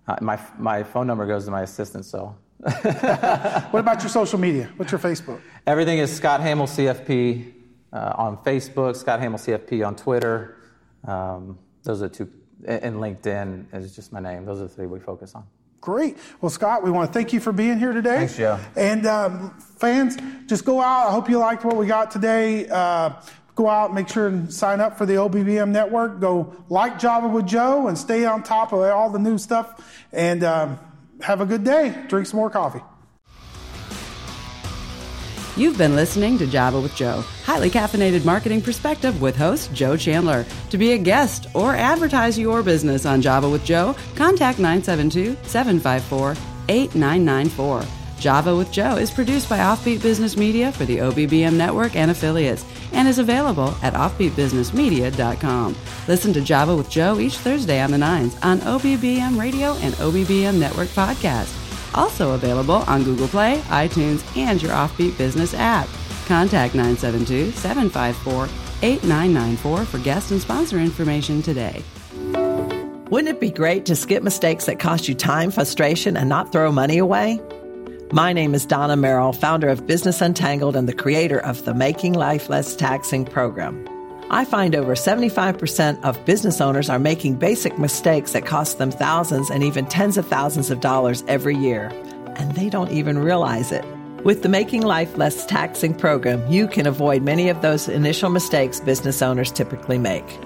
Uh, 0.07 0.15
my, 0.21 0.39
my 0.57 0.83
phone 0.83 1.07
number 1.07 1.25
goes 1.25 1.45
to 1.45 1.51
my 1.51 1.61
assistant, 1.61 2.05
so. 2.05 2.35
what 2.61 3.79
about 3.79 4.01
your 4.01 4.09
social 4.09 4.39
media? 4.39 4.69
What's 4.75 4.91
your 4.91 4.99
Facebook? 4.99 5.41
Everything 5.65 5.97
is 5.97 6.15
Scott 6.15 6.41
Hammel 6.41 6.67
CFP 6.67 7.53
uh, 7.91 8.13
on 8.15 8.37
Facebook, 8.37 8.95
Scott 8.95 9.19
Hammel 9.19 9.39
CFP 9.39 9.85
on 9.85 9.95
Twitter. 9.95 10.57
Um, 11.05 11.57
those 11.83 12.01
are 12.03 12.09
two, 12.09 12.29
and 12.65 12.97
LinkedIn 12.97 13.73
is 13.73 13.95
just 13.95 14.13
my 14.13 14.19
name. 14.19 14.45
Those 14.45 14.59
are 14.59 14.63
the 14.63 14.69
three 14.69 14.85
we 14.85 14.99
focus 14.99 15.33
on. 15.33 15.43
Great. 15.81 16.15
Well, 16.39 16.51
Scott, 16.51 16.83
we 16.83 16.91
want 16.91 17.11
to 17.11 17.13
thank 17.13 17.33
you 17.33 17.39
for 17.39 17.51
being 17.51 17.79
here 17.79 17.91
today. 17.91 18.17
Thanks, 18.17 18.37
Joe. 18.37 18.59
And 18.75 19.07
um, 19.07 19.57
fans, 19.59 20.15
just 20.45 20.63
go 20.63 20.79
out. 20.79 21.07
I 21.07 21.11
hope 21.11 21.27
you 21.27 21.39
liked 21.39 21.65
what 21.65 21.75
we 21.75 21.87
got 21.87 22.11
today. 22.11 22.69
Uh, 22.69 23.13
go 23.55 23.69
out, 23.69 23.93
make 23.93 24.07
sure 24.07 24.27
and 24.27 24.53
sign 24.53 24.79
up 24.79 24.97
for 24.97 25.05
the 25.05 25.13
OBBM 25.13 25.69
network. 25.69 26.19
Go 26.19 26.55
like 26.69 26.99
Java 26.99 27.27
with 27.27 27.47
Joe 27.47 27.87
and 27.87 27.97
stay 27.97 28.25
on 28.25 28.43
top 28.43 28.73
of 28.73 28.79
all 28.79 29.09
the 29.09 29.19
new 29.19 29.37
stuff. 29.37 29.81
And 30.11 30.43
um, 30.43 30.79
have 31.21 31.41
a 31.41 31.45
good 31.45 31.63
day. 31.63 31.95
Drink 32.07 32.27
some 32.27 32.37
more 32.37 32.49
coffee. 32.49 32.81
You've 35.57 35.77
been 35.77 35.95
listening 35.95 36.37
to 36.37 36.47
Java 36.47 36.79
with 36.79 36.95
Joe, 36.95 37.23
highly 37.43 37.69
caffeinated 37.69 38.23
marketing 38.23 38.61
perspective 38.61 39.21
with 39.21 39.35
host 39.35 39.73
Joe 39.73 39.97
Chandler. 39.97 40.45
To 40.69 40.77
be 40.77 40.93
a 40.93 40.97
guest 40.97 41.47
or 41.53 41.75
advertise 41.75 42.39
your 42.39 42.63
business 42.63 43.05
on 43.05 43.21
Java 43.21 43.49
with 43.49 43.65
Joe, 43.65 43.95
contact 44.15 44.59
972 44.59 45.37
754 45.43 46.35
8994. 46.69 48.00
Java 48.21 48.55
with 48.55 48.71
Joe 48.71 48.97
is 48.97 49.09
produced 49.09 49.49
by 49.49 49.57
Offbeat 49.57 49.99
Business 50.03 50.37
Media 50.37 50.71
for 50.71 50.85
the 50.85 50.97
OBBM 50.97 51.55
network 51.55 51.95
and 51.95 52.11
affiliates 52.11 52.63
and 52.93 53.07
is 53.07 53.17
available 53.17 53.75
at 53.81 53.95
offbeatbusinessmedia.com. 53.95 55.75
Listen 56.07 56.31
to 56.31 56.41
Java 56.41 56.75
with 56.75 56.87
Joe 56.87 57.19
each 57.19 57.37
Thursday 57.37 57.81
on 57.81 57.89
the 57.89 57.97
9s 57.97 58.37
on 58.45 58.59
OBBM 58.59 59.39
Radio 59.39 59.73
and 59.77 59.95
OBBM 59.95 60.59
Network 60.59 60.89
Podcast. 60.89 61.57
Also 61.97 62.33
available 62.35 62.83
on 62.87 63.03
Google 63.03 63.27
Play, 63.27 63.57
iTunes, 63.69 64.23
and 64.37 64.61
your 64.61 64.71
Offbeat 64.71 65.17
Business 65.17 65.55
app. 65.55 65.87
Contact 66.27 66.75
972 66.75 67.51
754 67.53 68.45
8994 68.83 69.85
for 69.85 69.97
guest 69.97 70.29
and 70.29 70.39
sponsor 70.39 70.77
information 70.77 71.41
today. 71.41 71.83
Wouldn't 73.09 73.35
it 73.35 73.41
be 73.41 73.49
great 73.49 73.87
to 73.87 73.95
skip 73.95 74.21
mistakes 74.21 74.67
that 74.67 74.79
cost 74.79 75.09
you 75.09 75.15
time, 75.15 75.49
frustration, 75.49 76.15
and 76.15 76.29
not 76.29 76.51
throw 76.51 76.71
money 76.71 76.99
away? 76.99 77.41
My 78.13 78.33
name 78.33 78.53
is 78.53 78.65
Donna 78.65 78.97
Merrill, 78.97 79.31
founder 79.31 79.69
of 79.69 79.87
Business 79.87 80.19
Untangled 80.19 80.75
and 80.75 80.85
the 80.85 80.93
creator 80.93 81.39
of 81.39 81.63
the 81.63 81.73
Making 81.73 82.11
Life 82.11 82.49
Less 82.49 82.75
Taxing 82.75 83.23
program. 83.23 83.87
I 84.29 84.43
find 84.43 84.75
over 84.75 84.95
75% 84.95 86.03
of 86.03 86.25
business 86.25 86.59
owners 86.59 86.89
are 86.89 86.99
making 86.99 87.37
basic 87.37 87.79
mistakes 87.79 88.33
that 88.33 88.45
cost 88.45 88.79
them 88.79 88.91
thousands 88.91 89.49
and 89.49 89.63
even 89.63 89.85
tens 89.85 90.17
of 90.17 90.27
thousands 90.27 90.69
of 90.69 90.81
dollars 90.81 91.23
every 91.29 91.55
year, 91.55 91.87
and 92.35 92.51
they 92.51 92.69
don't 92.69 92.91
even 92.91 93.17
realize 93.17 93.71
it. 93.71 93.85
With 94.25 94.43
the 94.43 94.49
Making 94.49 94.81
Life 94.81 95.17
Less 95.17 95.45
Taxing 95.45 95.95
program, 95.95 96.45
you 96.51 96.67
can 96.67 96.87
avoid 96.87 97.23
many 97.23 97.47
of 97.47 97.61
those 97.61 97.87
initial 97.87 98.29
mistakes 98.29 98.81
business 98.81 99.21
owners 99.21 99.53
typically 99.53 99.97
make. 99.97 100.37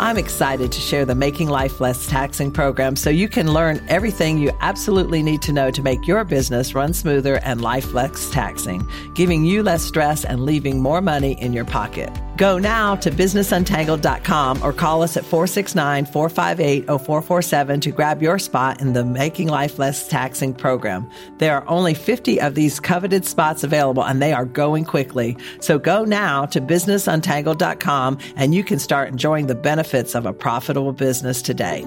I'm 0.00 0.18
excited 0.18 0.72
to 0.72 0.80
share 0.80 1.04
the 1.04 1.14
Making 1.14 1.48
Life 1.48 1.80
Less 1.80 2.06
Taxing 2.06 2.50
program 2.50 2.96
so 2.96 3.10
you 3.10 3.28
can 3.28 3.52
learn 3.52 3.84
everything 3.88 4.38
you 4.38 4.50
absolutely 4.60 5.22
need 5.22 5.42
to 5.42 5.52
know 5.52 5.70
to 5.70 5.82
make 5.82 6.06
your 6.06 6.24
business 6.24 6.74
run 6.74 6.92
smoother 6.92 7.36
and 7.44 7.60
life 7.60 7.94
less 7.94 8.30
taxing, 8.30 8.88
giving 9.14 9.44
you 9.44 9.62
less 9.62 9.82
stress 9.82 10.24
and 10.24 10.44
leaving 10.44 10.80
more 10.80 11.00
money 11.00 11.40
in 11.40 11.52
your 11.52 11.64
pocket. 11.64 12.10
Go 12.42 12.58
now 12.58 12.96
to 12.96 13.08
businessuntangled.com 13.08 14.64
or 14.64 14.72
call 14.72 15.04
us 15.04 15.16
at 15.16 15.24
469 15.24 16.06
458 16.06 16.86
0447 16.86 17.80
to 17.82 17.92
grab 17.92 18.20
your 18.20 18.40
spot 18.40 18.80
in 18.80 18.94
the 18.94 19.04
Making 19.04 19.46
Life 19.46 19.78
Less 19.78 20.08
Taxing 20.08 20.52
program. 20.52 21.08
There 21.38 21.54
are 21.54 21.64
only 21.68 21.94
50 21.94 22.40
of 22.40 22.56
these 22.56 22.80
coveted 22.80 23.24
spots 23.24 23.62
available 23.62 24.04
and 24.04 24.20
they 24.20 24.32
are 24.32 24.44
going 24.44 24.84
quickly. 24.84 25.36
So 25.60 25.78
go 25.78 26.04
now 26.04 26.44
to 26.46 26.60
businessuntangled.com 26.60 28.18
and 28.34 28.52
you 28.52 28.64
can 28.64 28.80
start 28.80 29.10
enjoying 29.10 29.46
the 29.46 29.54
benefits 29.54 30.16
of 30.16 30.26
a 30.26 30.32
profitable 30.32 30.92
business 30.92 31.42
today. 31.42 31.82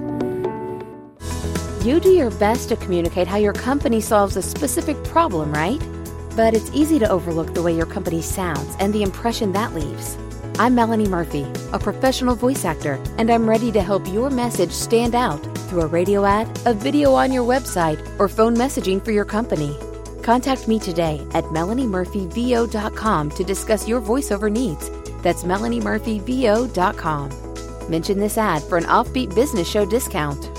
You 1.84 2.00
do 2.00 2.12
your 2.12 2.32
best 2.32 2.70
to 2.70 2.78
communicate 2.78 3.28
how 3.28 3.36
your 3.36 3.52
company 3.52 4.00
solves 4.00 4.38
a 4.38 4.41
specific 4.41 5.04
problem, 5.04 5.52
right? 5.52 5.82
But 6.38 6.54
it's 6.54 6.72
easy 6.74 6.98
to 7.00 7.10
overlook 7.10 7.54
the 7.54 7.62
way 7.62 7.76
your 7.76 7.86
company 7.86 8.22
sounds 8.22 8.74
and 8.80 8.94
the 8.94 9.04
impression 9.04 9.52
that 9.52 9.74
leaves. 9.74 10.18
I'm 10.58 10.74
Melanie 10.74 11.10
Murphy, 11.10 11.46
a 11.74 11.80
professional 11.80 12.34
voice 12.34 12.63
actor, 12.63 12.98
and 13.18 13.30
I'm 13.30 13.50
ready 13.50 13.74
to 13.74 13.82
help 13.82 14.08
your 14.08 14.30
message 14.30 14.72
stand 14.72 15.13
out 15.13 15.44
through 15.68 15.82
a 15.82 15.88
radio 15.88 16.24
ad, 16.24 16.48
a 16.65 16.74
video 16.74 17.13
on 17.13 17.34
your 17.34 17.44
website, 17.44 18.00
or 18.20 18.30
phone 18.30 18.56
messaging 18.56 19.04
for 19.04 19.12
your 19.12 19.26
company. 19.26 19.78
Contact 20.22 20.70
me 20.70 20.80
today 20.80 21.28
at 21.34 21.44
melaniemurphyvo.com 21.46 23.30
to 23.32 23.44
discuss 23.44 23.86
your 23.86 24.00
voiceover 24.00 24.50
needs. 24.50 24.89
That's 25.22 25.44
melaniemurphyvo.com. 25.44 27.89
Mention 27.89 28.20
this 28.20 28.38
ad 28.38 28.63
for 28.63 28.78
an 28.78 28.86
offbeat 28.86 29.36
business 29.36 29.70
show 29.70 29.84
discount. 29.84 30.50